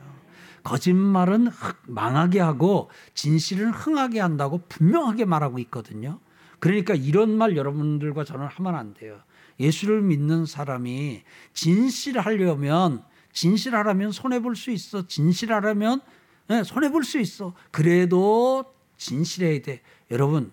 거짓말은 0.64 1.50
망하게 1.88 2.40
하고 2.40 2.90
진실은 3.14 3.72
흥하게 3.72 4.20
한다고 4.20 4.62
분명하게 4.70 5.26
말하고 5.26 5.60
있거든요. 5.60 6.20
그러니까 6.62 6.94
이런 6.94 7.32
말 7.38 7.58
여러분들과 7.58 8.24
저는 8.24 8.46
하면 8.46 8.76
안 8.76 8.94
돼요. 8.94 9.20
예수를 9.60 10.02
믿는 10.02 10.46
사람이 10.46 11.24
진실하려면 11.54 13.04
진실하려면 13.34 14.12
손해 14.12 14.40
볼 14.40 14.56
수 14.56 14.72
있어. 14.72 15.08
진실하려면 15.08 16.02
네, 16.48 16.64
손해 16.64 16.90
볼 16.92 17.04
수 17.04 17.20
있어. 17.20 17.54
그래도 17.72 18.74
진실해야 18.98 19.62
돼. 19.64 19.82
여러분 20.12 20.52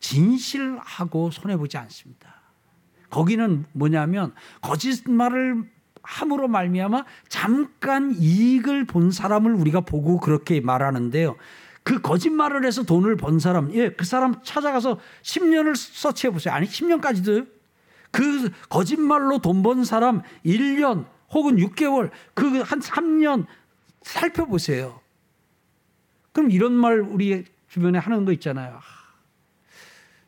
진실하고 0.00 1.30
손해 1.30 1.56
보지 1.56 1.76
않습니다. 1.76 2.40
거기는 3.10 3.66
뭐냐면 3.72 4.34
거짓말을 4.62 5.70
함으로 6.02 6.48
말미암아 6.48 7.04
잠깐 7.28 8.14
이익을 8.18 8.86
본 8.86 9.10
사람을 9.10 9.54
우리가 9.54 9.82
보고 9.82 10.20
그렇게 10.20 10.60
말하는데요. 10.60 11.36
그 11.84 12.00
거짓말을 12.00 12.64
해서 12.64 12.82
돈을 12.82 13.16
번 13.16 13.38
사람, 13.38 13.72
예, 13.74 13.90
그 13.90 14.04
사람 14.04 14.42
찾아가서 14.42 14.98
10년을 15.22 15.76
서치해 15.76 16.32
보세요. 16.32 16.54
아니, 16.54 16.66
10년까지도 16.66 17.46
그 18.10 18.50
거짓말로 18.68 19.38
돈 19.38 19.62
번 19.62 19.84
사람 19.84 20.22
1년 20.44 21.06
혹은 21.30 21.56
6개월, 21.56 22.10
그 22.34 22.62
한 22.62 22.80
3년 22.80 23.46
살펴보세요. 24.02 25.00
그럼 26.32 26.50
이런 26.50 26.72
말 26.72 27.00
우리 27.00 27.44
주변에 27.68 27.98
하는 27.98 28.24
거 28.24 28.32
있잖아요. 28.32 28.80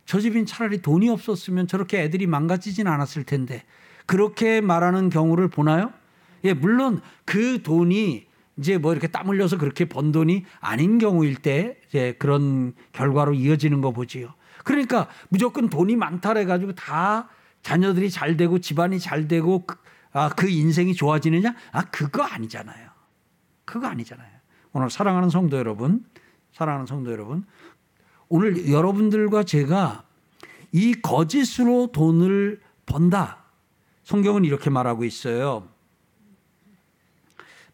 저 0.05 0.21
집인 0.21 0.47
차라리 0.47 0.83
돈이 0.83 1.09
없었으면 1.09 1.67
저렇게 1.67 2.03
애들이 2.03 2.27
망가지진 2.27 2.87
않았을 2.87 3.25
텐데 3.25 3.65
그렇게 4.05 4.61
말하는 4.61 5.09
경우를 5.11 5.49
보나요? 5.49 5.93
예, 6.45 6.53
물론 6.53 7.01
그 7.25 7.63
돈이 7.63 8.26
이제 8.59 8.79
뭐 8.79 8.93
이렇게 8.93 9.07
땀 9.07 9.29
흘려서 9.29 9.59
그렇게 9.59 9.85
번 9.85 10.13
돈이 10.13 10.45
아닌 10.61 10.99
경우일 10.99 11.37
때 11.37 11.79
이제 11.89 12.15
그런 12.19 12.75
결과로 12.93 13.35
이어지는 13.35 13.81
거 13.81 13.93
보지요. 13.93 14.35
그러니까 14.65 15.09
무조건 15.29 15.69
돈이 15.69 15.97
많다 15.97 16.35
해가지고 16.35 16.75
다 16.75 17.29
자녀들이 17.63 18.11
잘 18.11 18.37
되고 18.37 18.59
집안이 18.59 18.99
잘 18.99 19.29
되고 19.29 19.67
그, 19.67 19.77
아, 20.13 20.31
그 20.31 20.49
인생이 20.49 20.95
좋아지느냐? 20.95 21.55
아, 21.73 21.83
그거 21.91 22.23
아니잖아요. 22.23 22.89
그거 23.65 23.87
아니잖아요. 23.87 24.31
오늘 24.73 24.91
사랑하는 24.91 25.31
성도 25.31 25.57
여러분, 25.59 26.05
사랑하는 26.53 26.87
성도 26.87 27.13
여러분, 27.13 27.45
오늘 28.29 28.71
여러분들과 28.71 29.45
제가 29.45 30.05
이 30.73 30.95
거짓으로 30.95 31.93
돈을 31.93 32.61
번다. 32.87 33.45
성경은 34.05 34.45
이렇게 34.45 34.71
말하고 34.71 35.05
있어요. 35.05 35.69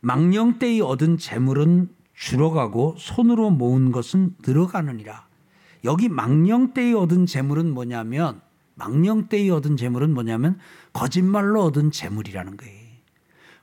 망령 0.02 0.58
때에 0.58 0.80
얻은 0.80 1.16
재물은 1.16 1.88
줄어가고 2.14 2.96
손으로 2.98 3.50
모은 3.50 3.92
것은 3.92 4.34
늘어가느니라. 4.44 5.26
여기 5.84 6.08
망령 6.08 6.74
때에 6.74 6.92
얻은 6.92 7.26
재물은 7.26 7.72
뭐냐면 7.72 8.40
망령 8.74 9.28
때에 9.28 9.48
얻은 9.50 9.76
재물은 9.76 10.12
뭐냐면 10.12 10.58
거짓말로 10.92 11.62
얻은 11.62 11.92
재물이라는 11.92 12.56
거예요. 12.56 12.82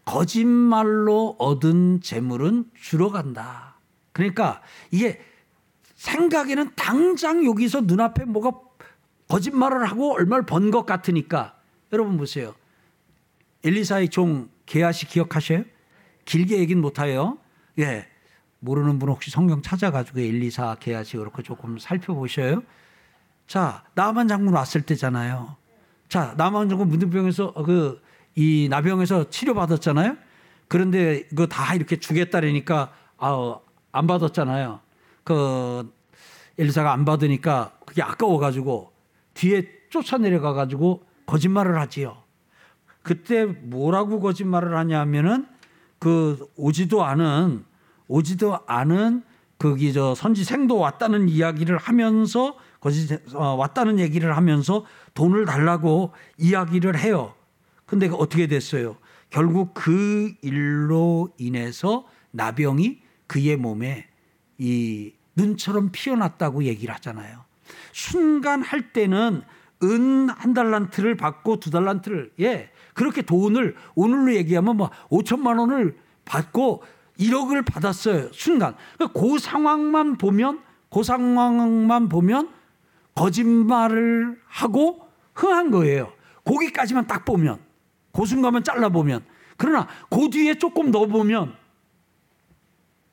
거짓말로 0.05 1.35
얻은 1.39 1.99
재물은 2.01 2.71
줄어간다. 2.73 3.75
그러니까 4.13 4.61
이게 4.91 5.19
생각에는 5.95 6.71
당장 6.75 7.45
여기서 7.45 7.81
눈앞에 7.81 8.23
뭐가 8.25 8.59
거짓말을 9.27 9.85
하고 9.85 10.13
얼마를 10.13 10.45
번 10.45 10.71
것 10.71 10.85
같으니까 10.85 11.57
여러분 11.91 12.17
보세요. 12.17 12.55
엘리사의 13.65 14.07
종 14.09 14.49
게하시 14.65 15.07
기억하셔요? 15.07 15.65
길게 16.29 16.59
얘기는 16.59 16.81
못해요. 16.81 17.37
예. 17.79 18.07
모르는 18.59 18.99
분 18.99 19.09
혹시 19.09 19.31
성경 19.31 19.61
찾아가지고 19.61 20.19
엘리사 20.19 20.75
게하시 20.79 21.17
그렇게 21.17 21.41
조금 21.41 21.77
살펴보셔요. 21.77 22.61
자, 23.47 23.83
나만 23.95 24.27
장군 24.27 24.53
왔을 24.53 24.81
때잖아요. 24.81 25.55
자, 26.07 26.33
나만 26.37 26.69
장군 26.69 26.87
문둥병에서 26.89 27.53
그 27.53 28.09
이 28.35 28.67
나병에서 28.69 29.29
치료받았잖아요. 29.29 30.15
그런데 30.69 31.23
그거 31.27 31.45
다 31.47 31.75
이렇게 31.75 31.97
주겠다라니까 31.97 32.93
아, 33.17 33.59
안 33.91 34.07
받았잖아요. 34.07 34.79
그 35.25 35.93
엘리사가 36.57 36.93
안 36.93 37.03
받으니까 37.03 37.73
그게 37.85 38.01
아까워 38.01 38.37
가지고 38.37 38.93
뒤에 39.33 39.67
쫓아내려가 39.89 40.53
가지고 40.53 41.03
거짓말을 41.25 41.79
하지요. 41.81 42.23
그때 43.03 43.43
뭐라고 43.43 44.21
거짓말을 44.21 44.77
하냐면은 44.77 45.45
그 45.99 46.47
오지도 46.55 47.03
않은 47.03 47.65
오지도 48.07 48.59
않은 48.65 49.23
거기 49.57 49.91
저 49.91 50.15
선지생도 50.15 50.77
왔다는 50.77 51.27
이야기를 51.27 51.77
하면서 51.77 52.55
거짓 52.79 53.11
어, 53.35 53.55
왔다는 53.55 53.99
얘기를 53.99 54.35
하면서 54.35 54.85
돈을 55.13 55.45
달라고 55.45 56.13
이야기를 56.37 56.97
해요. 56.97 57.35
근데 57.85 58.07
어떻게 58.07 58.47
됐어요? 58.47 58.97
결국 59.29 59.73
그 59.73 60.33
일로 60.41 61.29
인해서 61.37 62.07
나병이 62.31 63.01
그의 63.27 63.57
몸에 63.57 64.07
이 64.57 65.13
눈처럼 65.35 65.89
피어났다고 65.91 66.63
얘기를 66.63 66.93
하잖아요. 66.95 67.43
순간 67.91 68.61
할 68.63 68.93
때는 68.93 69.41
은 69.83 70.19
한 70.39 70.53
달란트를 70.53 71.15
받고 71.17 71.59
두 71.59 71.69
달란트를 71.69 72.31
예 72.39 72.71
그렇게 72.99 73.21
돈을 73.21 73.77
오늘로 73.95 74.35
얘기하면 74.35 74.75
뭐 74.75 74.89
5천만 75.09 75.57
원을 75.57 75.97
받고 76.25 76.83
1억을 77.17 77.65
받았어요. 77.65 78.33
순간. 78.33 78.75
그 79.13 79.39
상황만 79.39 80.17
보면 80.17 80.61
그 80.89 81.01
상황만 81.01 82.09
보면 82.09 82.49
거짓말을 83.15 84.41
하고 84.45 85.07
흥한 85.33 85.71
거예요. 85.71 86.11
거기까지만 86.43 87.07
딱 87.07 87.23
보면 87.23 87.61
그 88.11 88.25
순간만 88.25 88.65
잘라 88.65 88.89
보면 88.89 89.23
그러나 89.55 89.87
그 90.09 90.29
뒤에 90.29 90.55
조금 90.55 90.91
넣어 90.91 91.05
보면 91.05 91.55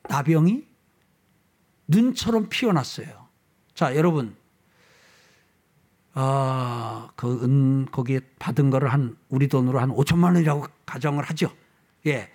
나병이 0.09 0.67
눈처럼 1.87 2.49
피어났어요. 2.49 3.29
자, 3.73 3.95
여러분 3.95 4.35
아, 6.19 7.11
그은 7.15 7.85
거기에 7.93 8.21
받은 8.39 8.71
거를 8.71 8.91
한 8.91 9.17
우리 9.29 9.49
돈으로 9.49 9.81
한 9.81 9.91
5천만 9.91 10.35
원이라고 10.35 10.65
가정을 10.87 11.23
하죠. 11.25 11.51
예. 12.07 12.31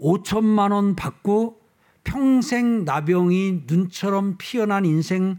5천만 0.00 0.72
원 0.72 0.96
받고 0.96 1.60
평생 2.04 2.86
나병이 2.86 3.64
눈처럼 3.66 4.36
피어난 4.38 4.86
인생 4.86 5.38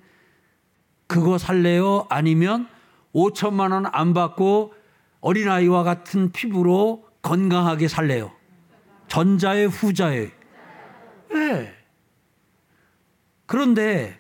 그거 1.08 1.40
살래요? 1.40 2.06
아니면 2.10 2.68
5천만 3.16 3.72
원 3.72 3.88
안 3.92 4.14
받고 4.14 4.74
어린아이와 5.22 5.82
같은 5.84 6.32
피부로 6.32 7.06
건강하게 7.24 7.88
살래요? 7.88 8.32
전자의 9.08 9.68
후자의. 9.68 10.32
예. 11.34 11.74
그런데 13.48 14.20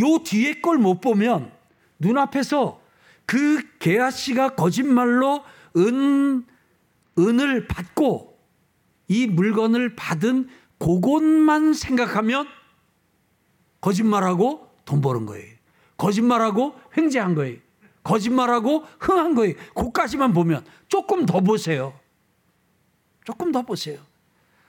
요 0.00 0.18
뒤에 0.24 0.62
걸 0.62 0.78
못 0.78 1.02
보면 1.02 1.52
눈앞에서 1.98 2.80
그 3.26 3.62
개아 3.78 4.10
씨가 4.10 4.54
거짓말로 4.54 5.44
은 5.76 6.46
은을 7.18 7.66
받고 7.68 8.38
이 9.08 9.26
물건을 9.26 9.94
받은 9.96 10.48
그것만 10.78 11.74
생각하면 11.74 12.46
거짓말하고 13.80 14.70
돈 14.84 15.00
버는 15.00 15.26
거예요. 15.26 15.54
거짓말하고 15.96 16.74
횡재한 16.96 17.34
거예요. 17.34 17.58
거짓말하고 18.02 18.84
흥한 18.98 19.34
거예요. 19.34 19.54
그까지만 19.74 20.32
보면 20.32 20.64
조금 20.88 21.26
더 21.26 21.40
보세요. 21.40 21.98
조금 23.24 23.52
더 23.52 23.62
보세요. 23.62 23.98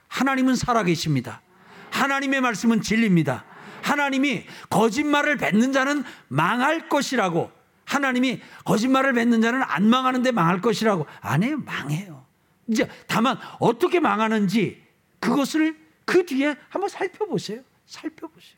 하나님은 0.08 0.54
살아계십니다. 0.54 1.42
하나님의 1.90 2.40
말씀은 2.40 2.80
진리입니다. 2.80 3.44
하나님이 3.86 4.44
거짓말을 4.70 5.36
뱉는 5.36 5.72
자는 5.72 6.04
망할 6.28 6.88
것이라고 6.88 7.50
하나님이 7.84 8.40
거짓말을 8.64 9.12
뱉는 9.12 9.40
자는 9.40 9.62
안 9.62 9.88
망하는데 9.88 10.32
망할 10.32 10.60
것이라고 10.60 11.06
안 11.20 11.42
해요. 11.42 11.58
망해요. 11.64 12.26
이제 12.66 12.88
다만 13.06 13.38
어떻게 13.60 14.00
망하는지 14.00 14.82
그것을 15.20 15.76
그 16.04 16.26
뒤에 16.26 16.56
한번 16.68 16.88
살펴보세요. 16.88 17.62
살펴보세요. 17.86 18.56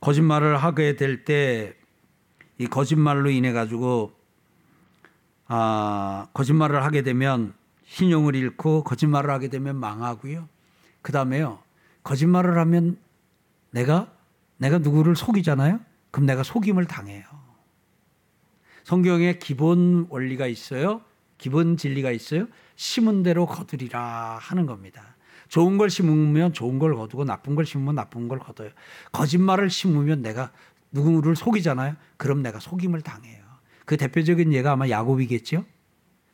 거짓말을 0.00 0.56
하게 0.56 0.96
될 0.96 1.24
때 1.24 1.82
이 2.62 2.66
거짓말로 2.68 3.28
인해 3.30 3.52
가지고 3.52 4.12
아 5.48 6.28
거짓말을 6.32 6.84
하게 6.84 7.02
되면 7.02 7.54
신용을 7.92 8.34
잃고 8.34 8.84
거짓말을 8.84 9.30
하게 9.30 9.48
되면 9.48 9.76
망하고요. 9.76 10.48
그 11.02 11.12
다음에요. 11.12 11.58
거짓말을 12.02 12.56
하면 12.58 12.96
내가 13.70 14.10
내가 14.56 14.78
누구를 14.78 15.14
속이잖아요. 15.14 15.78
그럼 16.10 16.26
내가 16.26 16.42
속임을 16.42 16.86
당해요. 16.86 17.22
성경에 18.84 19.38
기본 19.38 20.06
원리가 20.08 20.46
있어요. 20.46 21.02
기본 21.36 21.76
진리가 21.76 22.12
있어요. 22.12 22.46
심은 22.76 23.22
대로 23.24 23.44
거두리라 23.44 24.38
하는 24.40 24.64
겁니다. 24.64 25.14
좋은 25.48 25.76
걸 25.76 25.90
심으면 25.90 26.54
좋은 26.54 26.78
걸 26.78 26.94
거두고 26.94 27.24
나쁜 27.24 27.54
걸 27.54 27.66
심으면 27.66 27.94
나쁜 27.94 28.26
걸 28.26 28.38
거둬요. 28.38 28.70
거짓말을 29.12 29.68
심으면 29.68 30.22
내가 30.22 30.50
누구를 30.92 31.36
속이잖아요. 31.36 31.96
그럼 32.16 32.42
내가 32.42 32.58
속임을 32.58 33.02
당해요. 33.02 33.42
그 33.84 33.98
대표적인 33.98 34.54
예가 34.54 34.72
아마 34.72 34.88
야곱이겠죠. 34.88 35.66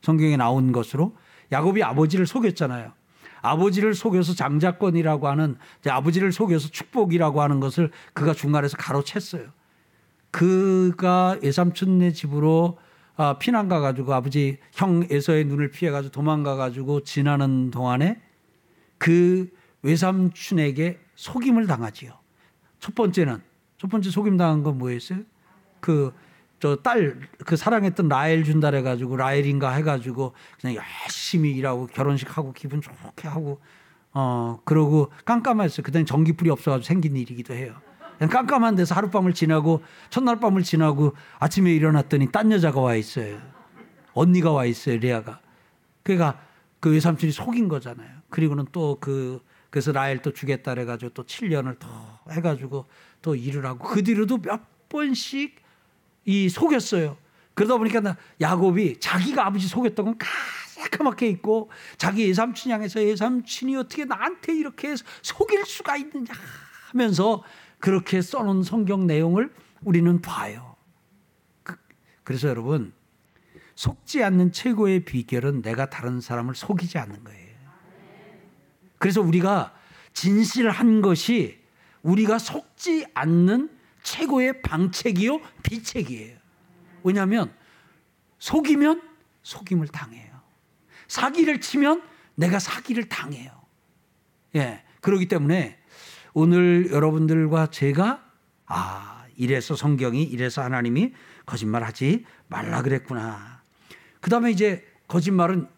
성경에 0.03 0.37
나온 0.37 0.71
것으로 0.71 1.17
야곱이 1.53 1.83
아버지를 1.83 2.27
속였잖아요. 2.27 2.93
아버지를 3.41 3.95
속여서 3.95 4.35
장자권이라고 4.35 5.29
하는 5.29 5.57
아버지를 5.89 6.33
속여서 6.33 6.69
축복이라고 6.69 7.41
하는 7.41 7.61
것을 7.61 7.91
그가 8.13 8.35
중간에서 8.35 8.77
가로챘어요. 8.77 9.51
그가 10.31 11.39
외삼촌네 11.43 12.13
집으로 12.13 12.79
아, 13.17 13.37
피난 13.39 13.69
가가지고 13.69 14.15
아버지 14.15 14.59
형 14.73 15.05
에서의 15.11 15.45
눈을 15.45 15.71
피해가지고 15.71 16.13
도망가가지고 16.13 17.03
지나는 17.03 17.71
동안에 17.71 18.21
그 18.97 19.51
외삼촌에게 19.83 21.01
속임을 21.17 21.67
당하지요. 21.67 22.13
첫 22.79 22.95
번째는 22.95 23.41
첫 23.77 23.91
번째 23.91 24.11
속임 24.11 24.37
당한 24.37 24.63
건 24.63 24.79
뭐였어요? 24.79 25.21
그 25.81 26.13
저 26.61 26.77
딸 26.83 27.19
그 27.45 27.57
사랑했던 27.57 28.09
라엘 28.09 28.45
준다 28.45 28.71
해가지고 28.73 29.17
라엘인가 29.17 29.71
해가지고 29.73 30.33
그냥 30.61 30.77
열심히 30.77 31.53
일하고 31.53 31.87
결혼식 31.87 32.37
하고 32.37 32.53
기분 32.53 32.81
좋게 32.81 33.29
하고 33.29 33.61
어 34.13 34.61
그러고 34.65 35.13
깜깜했어요. 35.25 35.85
그때는 35.85 36.07
전기불이 36.07 36.51
없어가지고 36.51 36.85
생긴 36.85 37.17
일이기도 37.17 37.55
해요. 37.55 37.75
그냥 38.19 38.31
깜깜한 38.31 38.75
데서 38.75 38.95
하룻밤을 38.97 39.33
지나고 39.33 39.83
첫날 40.11 40.41
밤을 40.41 40.63
지나고 40.65 41.15
아침에 41.39 41.73
일어났더니 41.73 42.33
딴 42.33 42.51
여자가 42.51 42.81
와 42.81 42.97
있어요. 42.97 43.41
언니가 44.13 44.51
와 44.51 44.65
있어요. 44.65 44.99
레아가. 44.99 45.41
그러니까 46.03 46.41
그 46.81 46.91
외삼촌이 46.91 47.33
속인 47.33 47.69
거잖아요. 47.69 48.09
그리고는 48.31 48.67
또그 48.73 49.41
그래서 49.71 49.93
라엘 49.93 50.23
또 50.23 50.33
주겠다 50.33 50.75
그래가지고 50.75 51.13
또 51.13 51.25
7년을 51.25 51.79
더 51.79 52.19
해가지고 52.31 52.87
또 53.23 53.35
일을 53.35 53.67
하고 53.67 53.87
그 53.87 54.03
뒤로도 54.03 54.39
몇 54.39 54.89
번씩 54.89 55.68
이 56.29 56.51
속였어요. 56.51 57.16
그러다 57.55 57.79
보니까 57.79 58.18
야곱이 58.39 59.01
자기가 59.01 59.47
아버지 59.47 59.66
속였던 59.66 60.05
건 60.05 60.18
까맣게 60.93 61.26
있고 61.29 61.70
자기 61.97 62.29
예삼촌 62.29 62.70
향해서 62.70 63.03
예삼촌이 63.03 63.74
어떻게 63.76 64.05
나한테 64.05 64.55
이렇게 64.55 64.95
속일 65.22 65.64
수가 65.64 65.97
있느냐 65.97 66.35
하면서 66.91 67.43
그렇게 67.79 68.20
써놓은 68.20 68.62
성경 68.62 69.07
내용을 69.07 69.51
우리는 69.83 70.20
봐요. 70.20 70.76
그, 71.62 71.76
그래서 72.24 72.49
여러분 72.49 72.93
속지 73.74 74.22
않는 74.22 74.53
최고의 74.53 75.07
비결은 75.07 75.62
내가 75.62 75.89
다른 75.89 76.20
사람을 76.20 76.55
속이지 76.55 76.99
않는 76.99 77.24
거예요. 77.24 77.57
그래서 78.99 79.22
우리가 79.22 79.74
진실한 80.12 81.01
것이 81.01 81.59
우리가 82.03 82.39
속지 82.39 83.07
않는 83.14 83.78
최고의 84.09 84.63
방책이요 84.63 85.41
비책이에요. 85.63 86.39
왜냐하면 87.05 87.53
속이면 88.39 89.03
속임을 89.43 89.89
당해요. 89.89 90.29
사기를 91.09 91.61
치면 91.61 92.03
내가 92.35 92.59
사기를 92.59 93.09
당해요. 93.09 93.51
예. 94.57 94.83
그렇기 95.01 95.29
때문에 95.29 95.79
오늘 96.33 96.91
여러분들과 96.91 97.69
제가 97.69 98.25
아, 98.67 99.27
이래서 99.37 99.77
성경이 99.77 100.23
이래서 100.23 100.63
하나님이 100.63 101.13
거짓말하지 101.47 102.25
말라 102.49 102.83
그랬구나. 102.83 103.63
그다음에 104.21 104.51
이제 104.51 104.87
거짓말은 105.07 105.69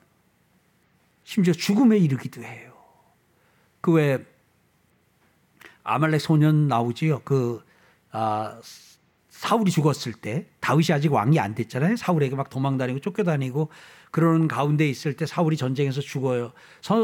심지어 1.25 1.53
죽음에 1.53 1.99
이르기도 1.99 2.43
해요. 2.43 2.73
그 3.81 3.93
왜 3.93 4.25
아말렉 5.83 6.21
소년 6.21 6.69
나오지요. 6.69 7.23
그 7.25 7.65
아, 8.13 8.61
사울이 9.29 9.71
죽었을 9.71 10.13
때 10.13 10.47
다윗이 10.61 10.89
아직 10.93 11.13
왕이 11.13 11.39
안 11.39 11.55
됐잖아요. 11.55 11.97
사울에게 11.97 12.37
막 12.37 12.51
도망다니고 12.51 13.01
쫓겨다니고 13.01 13.71
그러는 14.11 14.49
가운데 14.49 14.89
있을 14.89 15.15
때 15.15 15.25
사울이 15.25 15.57
전쟁에서 15.57 16.01
죽어요. 16.01 16.53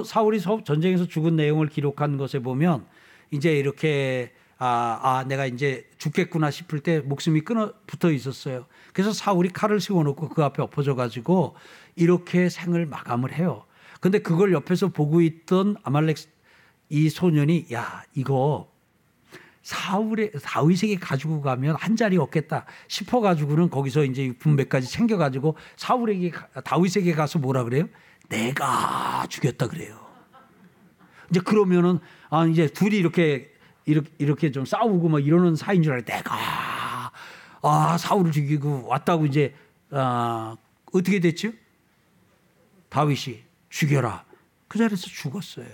사울이 0.05 0.41
전쟁에서 0.41 1.07
죽은 1.07 1.37
내용을 1.37 1.69
기록한 1.69 2.19
것에 2.19 2.41
보면 2.41 2.87
이제 3.31 3.57
이렇게 3.57 4.33
아, 4.59 4.99
아, 5.03 5.25
내가 5.25 5.47
이제 5.47 5.89
죽겠구나 5.99 6.51
싶을 6.51 6.81
때 6.81 7.01
목숨이 7.01 7.43
끊어 7.43 7.73
붙어 7.87 8.11
있었어요. 8.11 8.67
그래서 8.93 9.13
사울이 9.13 9.51
칼을 9.51 9.81
세워놓고 9.81 10.31
그 10.31 10.43
앞에 10.43 10.63
엎어져 10.63 10.95
가지고 10.95 11.55
이렇게 11.95 12.49
생을 12.49 12.87
마감을 12.87 13.33
해요. 13.35 13.65
근데 14.01 14.19
그걸 14.19 14.53
옆에서 14.53 14.89
보고 14.89 15.21
있던 15.21 15.77
아말렉 15.83 16.17
이 16.89 17.09
소년이 17.09 17.67
야, 17.73 18.05
이거 18.15 18.71
사울의 19.67 20.31
다윗에게 20.45 20.95
가지고 20.95 21.41
가면 21.43 21.75
한 21.75 21.97
자리 21.97 22.17
없겠다 22.17 22.67
싶어 22.87 23.21
가지고는 23.21 23.69
거기서 23.69 24.05
이제 24.05 24.33
분배까지 24.39 24.89
챙겨 24.89 25.17
가지고 25.17 25.57
사울에게 25.75 26.31
다윗에게 26.63 27.13
가서 27.15 27.41
뭐라 27.41 27.65
그래요? 27.65 27.89
내가 28.29 29.27
죽였다 29.29 29.67
그래요. 29.67 29.99
이제 31.31 31.41
그러면은 31.41 31.99
아 32.31 32.47
이제 32.47 32.69
둘이 32.69 32.97
이렇게 32.97 33.53
이렇게 33.87 34.09
이렇게 34.19 34.53
좀 34.53 34.65
싸우고 34.65 35.09
막 35.09 35.27
이러는 35.27 35.57
사이인 35.57 35.83
줄 35.83 35.95
알아. 35.95 36.03
내가 36.03 37.13
아 37.63 37.99
사울을 37.99 38.31
죽이고 38.31 38.87
왔다고 38.87 39.27
이제 39.27 39.53
아 39.91 40.57
어떻게 40.93 41.19
됐죠? 41.19 41.51
다윗이 42.89 43.43
죽여라. 43.71 44.25
그 44.69 44.79
자리에서 44.79 45.09
죽었어요. 45.09 45.67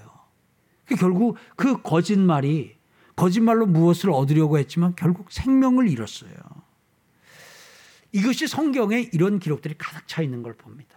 결국 0.99 1.37
그 1.57 1.83
거짓말이 1.83 2.81
거짓말로 3.17 3.67
무엇을 3.67 4.11
얻으려고 4.11 4.59
했지만 4.59 4.95
결국 4.97 5.31
생명을 5.31 5.89
잃었어요. 5.89 6.33
이것이 8.13 8.47
성경에 8.47 9.09
이런 9.13 9.39
기록들이 9.39 9.75
가득 9.79 10.07
차 10.07 10.23
있는 10.23 10.43
걸 10.43 10.55
봅니다. 10.55 10.97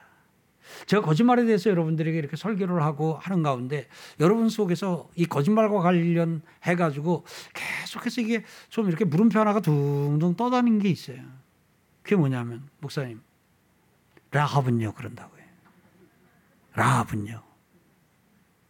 제가 0.88 1.02
거짓말에 1.02 1.46
대해서 1.46 1.70
여러분들에게 1.70 2.18
이렇게 2.18 2.36
설교를 2.36 2.82
하고 2.84 3.16
하는 3.16 3.44
가운데 3.44 3.88
여러분 4.20 4.50
속에서 4.50 5.10
이 5.16 5.26
거짓말과 5.26 5.80
관련해 5.80 6.76
가지고 6.78 7.26
계속해서 7.54 8.22
이게 8.22 8.44
좀 8.70 8.88
이렇게 8.88 9.06
물음표 9.06 9.40
하나가 9.40 9.62
둥둥 9.62 10.36
떠다니는 10.36 10.80
게 10.80 10.90
있어요. 10.90 11.22
그게 12.02 12.16
뭐냐면 12.16 12.68
목사님 12.82 13.22
라합은요 14.32 14.94
그런다고요. 14.94 15.44
라합은요. 16.74 17.44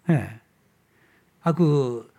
예. 0.10 0.14
네. 0.14 0.42
아그 1.42 2.14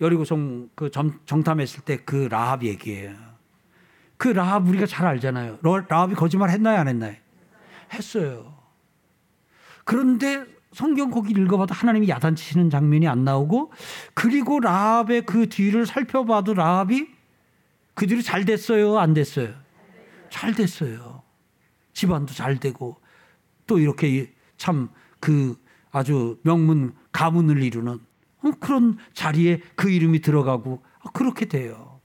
여리고성 0.00 0.70
그 0.74 0.90
정탐했을 0.90 1.82
때 1.84 1.98
그 2.04 2.28
라합 2.30 2.62
얘기예요. 2.62 3.14
그 4.16 4.28
라합 4.28 4.66
우리가 4.66 4.86
잘 4.86 5.06
알잖아요. 5.06 5.58
라합이 5.88 6.14
거짓말 6.14 6.50
했나요, 6.50 6.80
안 6.80 6.88
했나요? 6.88 7.14
했어요. 7.92 8.54
그런데 9.84 10.44
성경 10.72 11.10
거기 11.10 11.32
읽어봐도 11.32 11.74
하나님이 11.74 12.08
야단치시는 12.08 12.70
장면이 12.70 13.08
안 13.08 13.24
나오고 13.24 13.72
그리고 14.14 14.60
라합의 14.60 15.24
그 15.26 15.48
뒤를 15.48 15.86
살펴봐도 15.86 16.54
라합이 16.54 17.08
그 17.94 18.06
뒤로 18.06 18.20
잘 18.20 18.44
됐어요, 18.44 18.98
안 18.98 19.14
됐어요? 19.14 19.54
잘 20.28 20.54
됐어요. 20.54 21.22
집안도 21.92 22.34
잘 22.34 22.58
되고 22.58 23.00
또 23.66 23.78
이렇게 23.78 24.32
참 24.56 24.90
그 25.26 25.60
아주 25.90 26.38
명문 26.42 26.94
가문을 27.10 27.62
이루는 27.62 27.94
어, 27.94 27.98
그런 28.60 28.98
자리에 29.12 29.60
그 29.74 29.90
이름이 29.90 30.20
들어가고 30.20 30.82
아, 31.00 31.10
그렇게 31.12 31.46
돼요. 31.46 32.00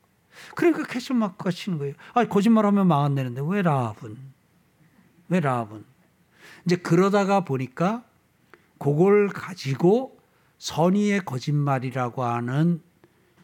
그러니까 0.56 0.84
캐션 0.84 1.18
마크가 1.18 1.52
치는 1.52 1.78
거예요. 1.78 1.94
아, 2.14 2.26
거짓말하면 2.26 2.88
망한다는데 2.88 3.42
왜 3.46 3.62
라합은? 3.62 4.18
왜 5.30 5.40
라합은? 5.40 5.86
이제 6.66 6.76
그러다가 6.76 7.42
보니까 7.42 8.04
그걸 8.78 9.28
가지고 9.28 10.20
선의의 10.58 11.22
거짓말이라고 11.26 12.24
하는 12.24 12.82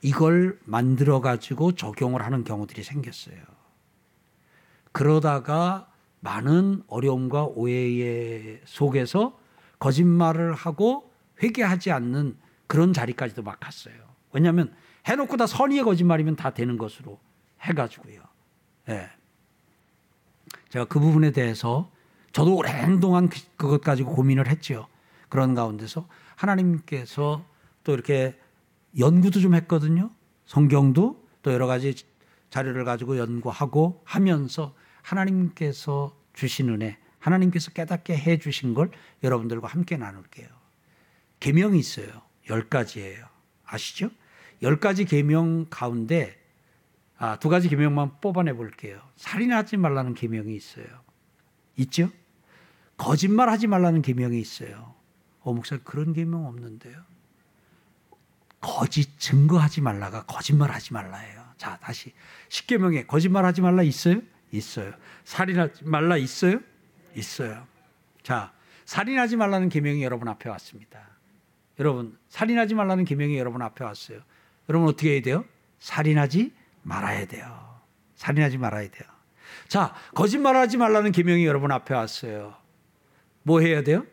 이걸 0.02 0.60
만들어 0.66 1.22
가지고 1.22 1.74
적용을 1.74 2.24
하는 2.24 2.44
경우들이 2.44 2.84
생겼어요. 2.84 3.38
그러다가 4.92 5.92
많은 6.20 6.84
어려움과 6.88 7.46
오해 7.46 8.60
속에서 8.66 9.38
거짓말을 9.80 10.54
하고 10.54 11.12
회개하지 11.42 11.92
않는 11.92 12.38
그런 12.68 12.94
자리까지도 12.94 13.44
막 13.44 13.60
갔어요. 13.60 13.96
왜냐하면 14.32 14.74
해놓고 15.08 15.38
다 15.38 15.48
선의의 15.48 15.84
거짓말이면 15.84 16.36
다 16.36 16.54
되는 16.54 16.78
것으로 16.78 17.20
해가지고요. 17.62 18.22
예. 18.90 19.10
제가 20.70 20.86
그 20.86 21.00
부분에 21.00 21.32
대해서 21.32 21.92
저도 22.32 22.56
오랜 22.56 23.00
동안 23.00 23.30
그, 23.30 23.40
그것 23.56 23.82
가지고 23.82 24.14
고민을 24.14 24.48
했죠. 24.48 24.88
그런 25.30 25.56
가운데서 25.56 26.08
하나님께서 26.36 27.46
또 27.84 27.94
이렇게 27.94 28.38
연구도 29.00 29.40
좀 29.40 29.56
했거든요. 29.56 30.12
성경도 30.46 31.26
또 31.42 31.54
여러 31.54 31.68
가지 31.68 31.96
자료를 32.50 32.86
가지고 32.86 33.18
연구하고 33.18 34.02
하면서 34.06 34.76
하나님께서 35.02 36.16
주신 36.34 36.70
은혜, 36.70 36.98
하나님께서 37.20 37.72
깨닫게 37.72 38.18
해 38.18 38.38
주신 38.38 38.74
걸 38.74 38.92
여러분들과 39.24 39.68
함께 39.68 39.98
나눌게요. 39.98 40.48
계명이 41.40 41.80
있어요. 41.80 42.27
열 42.50 42.70
가지예요. 42.70 43.26
아시죠? 43.66 44.10
열 44.62 44.80
가지 44.80 45.06
계명 45.06 45.68
가운데 45.70 46.38
아, 47.18 47.38
두 47.40 47.50
가지 47.50 47.68
계명만 47.68 48.20
뽑아내 48.22 48.54
볼게요. 48.54 49.02
살인하지 49.16 49.78
말라는 49.78 50.14
계명이 50.14 50.56
있어요. 50.56 50.86
있죠? 51.78 52.12
거짓말하지 52.98 53.68
말라는 53.68 54.02
계명이 54.02 54.40
있어요. 54.40 54.96
어 55.42 55.54
목사 55.54 55.78
그런 55.78 56.14
계명 56.14 56.46
없는데요. 56.46 57.04
거짓 58.60 59.20
증거하지 59.20 59.82
말라가 59.82 60.26
거짓말하지 60.26 60.94
말라예요. 60.94 61.44
자 61.58 61.78
다시 61.82 62.14
십계명에 62.50 63.06
거짓말하지 63.06 63.62
말라 63.62 63.84
있어요? 63.84 64.22
있어요. 64.52 64.94
살인하지 65.24 65.86
말라 65.86 66.18
있어요? 66.18 66.60
있어요. 67.16 67.68
자 68.24 68.54
살인하지 68.86 69.38
말라는 69.38 69.70
계명이 69.70 70.04
여러분 70.04 70.28
앞에 70.28 70.50
왔습니다. 70.50 71.17
여러분 71.80 72.18
살인하지 72.30 72.76
말라는 72.76 73.06
계명이 73.06 73.38
여러분 73.38 73.62
앞에 73.62 73.84
왔어요. 73.84 74.20
여러분 74.70 74.90
어떻게 74.90 75.14
해야 75.14 75.22
돼요? 75.22 75.46
살인하지 75.80 76.54
말아야 76.84 77.26
돼요. 77.28 77.80
살인하지 78.16 78.58
말아야 78.58 78.90
돼요. 78.90 79.08
자 79.68 79.94
거짓말하지 80.16 80.78
말라는 80.78 81.12
계명이 81.12 81.46
여러분 81.46 81.72
앞에 81.72 81.94
왔어요. 81.94 82.56
뭐 83.44 83.62
해야 83.62 83.84
돼요? 83.84 84.06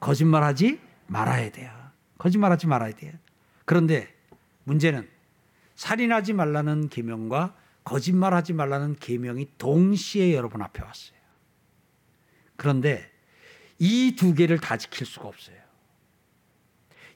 거짓말하지 0.00 0.80
말아야 1.08 1.50
돼요. 1.50 1.70
거짓말하지 2.18 2.66
말아야 2.66 2.92
돼요. 2.92 3.12
그런데 3.64 4.14
문제는 4.64 5.08
살인하지 5.74 6.32
말라는 6.32 6.88
계명과 6.88 7.54
거짓말하지 7.84 8.52
말라는 8.52 8.96
계명이 8.96 9.48
동시에 9.58 10.34
여러분 10.34 10.62
앞에 10.62 10.82
왔어요. 10.82 11.18
그런데 12.56 13.10
이 13.78 14.14
두 14.16 14.34
개를 14.34 14.58
다 14.58 14.76
지킬 14.76 15.06
수가 15.06 15.28
없어요. 15.28 15.56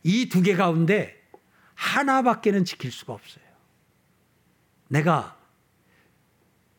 이 0.04 0.28
두 0.28 0.42
개 0.42 0.54
가운데 0.54 1.20
하나밖에는 1.74 2.64
지킬 2.64 2.90
수가 2.90 3.12
없어요. 3.12 3.44
내가 4.88 5.38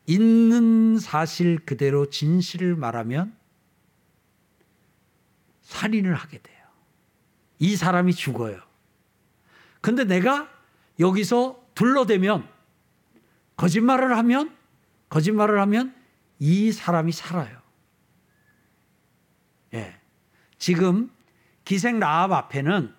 있는 0.06 0.98
사실 0.98 1.58
그대로 1.64 2.08
진실을 2.10 2.76
말하면 2.76 3.36
살인을 5.62 6.14
하게 6.14 6.38
돼요. 6.38 6.64
이 7.58 7.76
사람이 7.76 8.14
죽어요. 8.14 8.60
근데 9.80 10.04
내가 10.04 10.48
여기서 11.00 11.62
둘러대면 11.74 12.46
거짓말을 13.56 14.16
하면 14.18 14.54
거짓말을 15.08 15.60
하면 15.60 15.94
이 16.38 16.72
사람이 16.72 17.12
살아요. 17.12 17.60
예. 19.74 19.98
지금 20.58 21.10
기생 21.64 21.98
라합 21.98 22.32
앞에는 22.32 22.94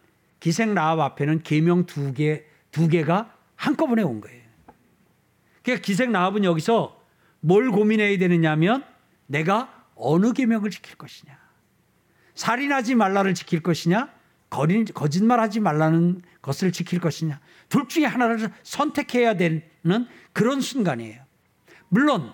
기생 0.45 0.75
라합 0.75 0.99
앞에는 0.99 1.41
계명 1.41 1.87
두 1.87 2.13
개, 2.13 2.43
두 2.69 2.87
개가 2.87 3.33
한꺼번에 3.55 4.03
온 4.03 4.21
거예요. 4.21 4.43
그러니까 5.63 5.83
기생 5.83 6.11
라합은 6.11 6.43
여기서 6.43 7.03
뭘 7.39 7.71
고민해야 7.71 8.15
되느냐면 8.19 8.83
내가 9.25 9.87
어느 9.95 10.33
계명을 10.33 10.69
지킬 10.69 10.97
것이냐. 10.97 11.35
살인하지 12.35 12.93
말라를 12.93 13.33
지킬 13.33 13.63
것이냐, 13.63 14.13
거짓말하지 14.51 15.61
말라는 15.61 16.21
것을 16.43 16.71
지킬 16.71 16.99
것이냐. 16.99 17.39
둘 17.67 17.87
중에 17.87 18.05
하나를 18.05 18.51
선택해야 18.61 19.37
되는 19.37 19.63
그런 20.31 20.61
순간이에요. 20.61 21.23
물론 21.89 22.31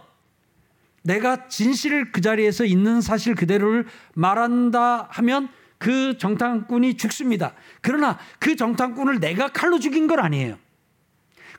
내가 1.02 1.48
진실을 1.48 2.12
그 2.12 2.20
자리에서 2.20 2.66
있는 2.66 3.00
사실 3.00 3.36
그대로를 3.36 3.86
말한다 4.16 5.08
하면 5.12 5.48
그 5.82 6.16
정탐꾼이 6.20 6.96
죽습니다. 6.96 7.56
그러나 7.82 8.20
그 8.38 8.56
정탐꾼을 8.56 9.20
내가 9.20 9.48
칼로 9.48 9.80
죽인 9.80 10.06
건 10.06 10.20
아니에요. 10.20 10.60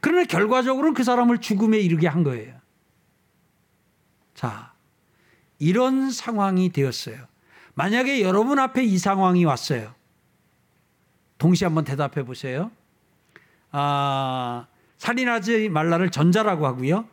그러나 0.01 0.25
결과적으로는 0.25 0.95
그 0.95 1.03
사람을 1.03 1.39
죽음에 1.39 1.79
이르게 1.79 2.07
한 2.07 2.23
거예요. 2.23 2.55
자, 4.33 4.75
이런 5.59 6.12
상황이 6.12 6.70
되었어요. 6.70 7.16
만약에 7.75 8.23
여러분 8.23 8.61
앞에 8.61 8.85
이 8.85 8.97
상황이 8.97 9.45
왔어요. 9.45 9.93
동시에 11.39 11.66
한번 11.66 11.83
대답해 11.83 12.23
보세요. 12.25 12.70
아, 13.73 14.68
살인하지 14.99 15.68
말라를 15.68 16.11
전자라고 16.11 16.64
하고요. 16.68 17.09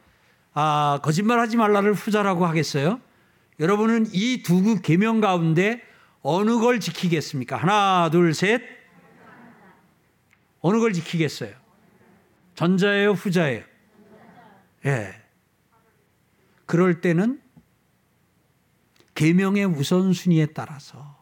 아, 0.54 1.00
거짓말하지 1.02 1.58
말라를 1.58 1.94
후자라고 1.94 2.46
하겠어요. 2.46 3.02
여러분은 3.60 4.06
이두 4.14 4.80
계명 4.84 5.22
가운데 5.22 5.89
어느 6.22 6.60
걸 6.60 6.80
지키겠습니까? 6.80 7.58
하나, 7.58 8.10
둘, 8.10 8.34
셋. 8.34 8.62
어느 10.62 10.80
걸 10.80 10.94
지키겠어요? 10.94 11.56
전자예요, 12.56 13.12
후자예요? 13.12 13.64
예. 14.86 14.90
네. 14.90 15.24
그럴 16.66 17.02
때는 17.02 17.42
계명의 19.16 19.66
우선순위에 19.66 20.48
따라서 20.48 21.18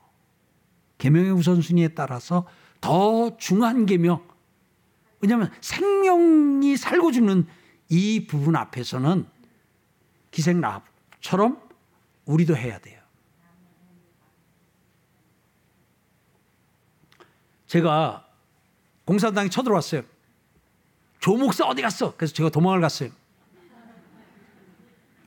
계명의 0.97 1.31
우선순위에 1.31 1.89
따라서 1.89 2.45
더 2.81 3.37
중한 3.37 3.85
계명 3.85 4.27
왜냐하면 5.21 5.51
생명이 5.61 6.77
살고 6.77 7.11
죽는 7.11 7.47
이 7.89 8.27
부분 8.27 8.55
앞에서는 8.55 9.25
기생라합처럼 10.31 11.59
우리도 12.25 12.55
해야 12.55 12.77
돼요. 12.79 12.96
제가 17.67 18.25
공산당이 19.05 19.49
쳐들어왔어요. 19.49 20.03
조 21.19 21.35
목사 21.35 21.65
어디 21.65 21.81
갔어? 21.81 22.15
그래서 22.15 22.33
제가 22.33 22.49
도망을 22.49 22.81
갔어요. 22.81 23.09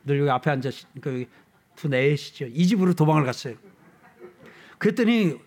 늘 0.05 0.21
여기 0.21 0.31
앞에 0.31 0.51
앉아 0.51 0.71
그 1.01 1.27
내시죠. 1.85 2.47
이 2.47 2.67
집으로 2.67 2.95
도망을 2.95 3.25
갔어요. 3.25 3.57
그랬더니 4.79 5.39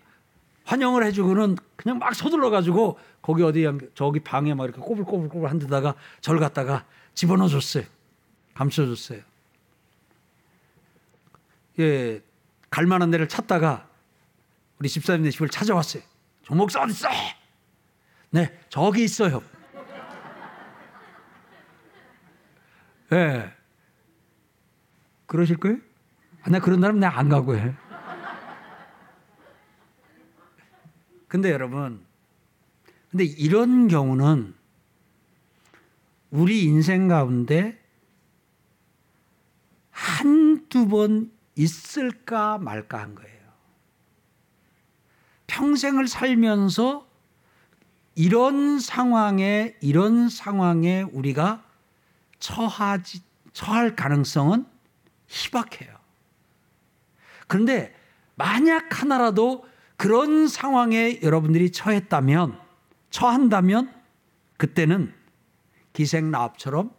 환영을 0.64 1.04
해주고는 1.06 1.56
그냥 1.76 1.98
막 1.98 2.14
서둘러 2.14 2.50
가지고 2.50 2.98
거기 3.20 3.42
어디 3.42 3.66
저기 3.94 4.20
방에 4.20 4.54
막 4.54 4.64
이렇게 4.64 4.80
꼬불꼬불꼬불 4.80 5.48
한 5.48 5.58
데다가 5.58 5.94
절 6.20 6.38
갖다가 6.38 6.84
집어넣어 7.14 7.48
줬어요. 7.48 7.84
감춰 8.54 8.86
줬어요. 8.86 9.20
예, 11.80 12.22
갈 12.70 12.86
만한 12.86 13.10
데를 13.10 13.28
찾다가 13.28 13.88
우리 14.78 14.88
집사님 14.88 15.24
네 15.24 15.30
집을 15.30 15.48
찾아왔어요. 15.48 16.02
조 16.44 16.54
목사 16.54 16.82
어디 16.82 16.92
있어? 16.92 17.08
네, 18.30 18.58
저기 18.68 19.04
있어요. 19.04 19.42
예. 23.12 23.16
네. 23.16 23.54
그러실 25.26 25.56
거예요? 25.56 25.78
아, 26.42 26.50
나 26.50 26.60
그런 26.60 26.80
날은 26.80 27.00
내가 27.00 27.18
안 27.18 27.28
가고 27.28 27.56
해. 27.56 27.74
근데 31.26 31.50
여러분, 31.50 32.04
근데 33.10 33.24
이런 33.24 33.88
경우는 33.88 34.54
우리 36.30 36.64
인생 36.64 37.08
가운데 37.08 37.80
한두 39.90 40.86
번 40.88 41.32
있을까 41.56 42.58
말까 42.58 43.00
한 43.00 43.14
거예요. 43.14 43.33
평생을 45.54 46.08
살면서 46.08 47.06
이런 48.16 48.80
상황에, 48.80 49.76
이런 49.80 50.28
상황에 50.28 51.02
우리가 51.02 51.62
처하지, 52.40 53.22
처할 53.52 53.94
가능성은 53.94 54.66
희박해요. 55.28 55.94
그런데 57.46 57.94
만약 58.34 59.00
하나라도 59.00 59.64
그런 59.96 60.48
상황에 60.48 61.20
여러분들이 61.22 61.70
처했다면, 61.70 62.58
처한다면, 63.10 63.92
그때는 64.56 65.14
기생나합처럼 65.92 66.90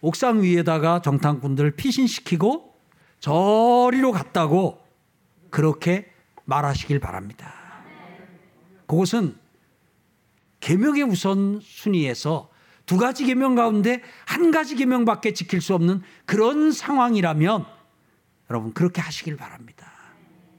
옥상 0.00 0.42
위에다가 0.42 1.02
정탐꾼들을 1.02 1.72
피신시키고 1.72 2.74
저리로 3.20 4.12
갔다고 4.12 4.82
그렇게 5.50 6.10
말하시길 6.44 7.00
바랍니다. 7.00 7.63
그것은 8.86 9.36
계명의 10.60 11.02
우선 11.02 11.60
순위에서 11.62 12.50
두 12.86 12.96
가지 12.96 13.24
계명 13.24 13.54
가운데 13.54 14.02
한 14.26 14.50
가지 14.50 14.76
계명밖에 14.76 15.32
지킬 15.32 15.60
수 15.60 15.74
없는 15.74 16.02
그런 16.26 16.72
상황이라면 16.72 17.66
여러분 18.50 18.72
그렇게 18.74 19.00
하시길 19.00 19.36
바랍니다. 19.36 19.90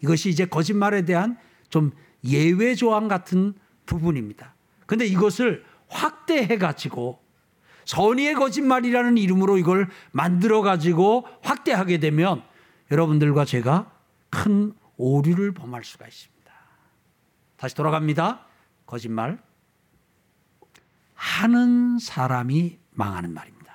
이것이 0.02 0.30
이제 0.30 0.46
거짓말에 0.46 1.04
대한 1.06 1.38
좀 1.70 1.92
예외 2.24 2.76
조항 2.76 3.08
같은 3.08 3.54
부분입니다. 3.86 4.56
근데 4.86 5.06
이것을 5.06 5.64
확대해 5.88 6.58
가지고 6.58 7.20
선의의 7.86 8.34
거짓말이라는 8.34 9.18
이름으로 9.18 9.58
이걸 9.58 9.88
만들어 10.12 10.62
가지고 10.62 11.28
확대하게 11.44 12.00
되면 12.00 12.44
여러분들과 12.92 13.46
제가 13.46 13.92
큰 14.30 14.74
오류를 14.98 15.54
범할 15.54 15.84
수가 15.84 16.08
있습니다. 16.08 16.35
다시 17.66 17.74
돌아갑니다. 17.74 18.46
거짓말. 18.86 19.40
하는 21.16 21.98
사람이 21.98 22.78
망하는 22.92 23.34
말입니다. 23.34 23.74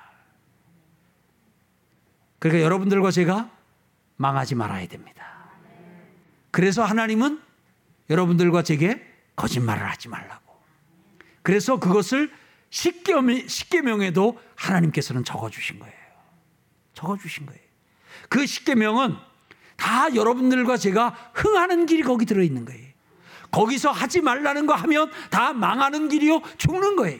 그러니까 2.39 2.63
여러분들과 2.63 3.11
제가 3.11 3.51
망하지 4.15 4.55
말아야 4.55 4.87
됩니다. 4.87 5.49
그래서 6.51 6.85
하나님은 6.85 7.41
여러분들과 8.09 8.63
제게 8.63 9.05
거짓말을 9.35 9.85
하지 9.85 10.07
말라고. 10.07 10.57
그래서 11.41 11.77
그것을 11.77 12.31
십계명, 12.69 13.45
십계명에도 13.45 14.39
하나님께서는 14.55 15.25
적어주신 15.25 15.79
거예요. 15.79 15.95
적어주신 16.93 17.45
거예요. 17.45 17.61
그 18.29 18.45
십계명은 18.45 19.17
다 19.75 20.15
여러분들과 20.15 20.77
제가 20.77 21.09
흥하는 21.33 21.85
길이 21.87 22.03
거기 22.03 22.25
들어있는 22.25 22.63
거예요. 22.63 22.90
거기서 23.51 23.91
하지 23.91 24.21
말라는 24.21 24.65
거 24.65 24.73
하면 24.73 25.11
다 25.29 25.53
망하는 25.53 26.07
길이요, 26.09 26.41
죽는 26.57 26.95
거예요. 26.95 27.19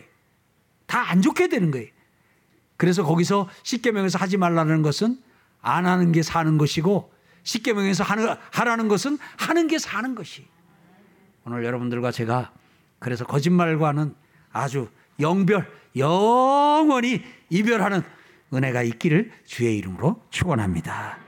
다 0.87 1.01
안 1.03 1.21
좋게 1.21 1.47
되는 1.47 1.71
거예요. 1.71 1.87
그래서 2.77 3.03
거기서 3.03 3.47
십계명에서 3.63 4.17
하지 4.17 4.37
말라는 4.37 4.81
것은 4.81 5.17
안 5.61 5.85
하는 5.85 6.11
게 6.11 6.23
사는 6.23 6.57
것이고 6.57 7.13
십계명에서 7.43 8.03
하라는 8.51 8.87
것은 8.87 9.17
하는 9.37 9.67
게 9.67 9.77
사는 9.77 10.15
것이. 10.15 10.47
오늘 11.45 11.63
여러분들과 11.63 12.11
제가 12.11 12.51
그래서 12.99 13.25
거짓말과는 13.25 14.15
아주 14.51 14.89
영별 15.19 15.69
영원히 15.95 17.23
이별하는 17.49 18.01
은혜가 18.53 18.83
있기를 18.83 19.31
주의 19.45 19.77
이름으로 19.77 20.21
축원합니다. 20.29 21.20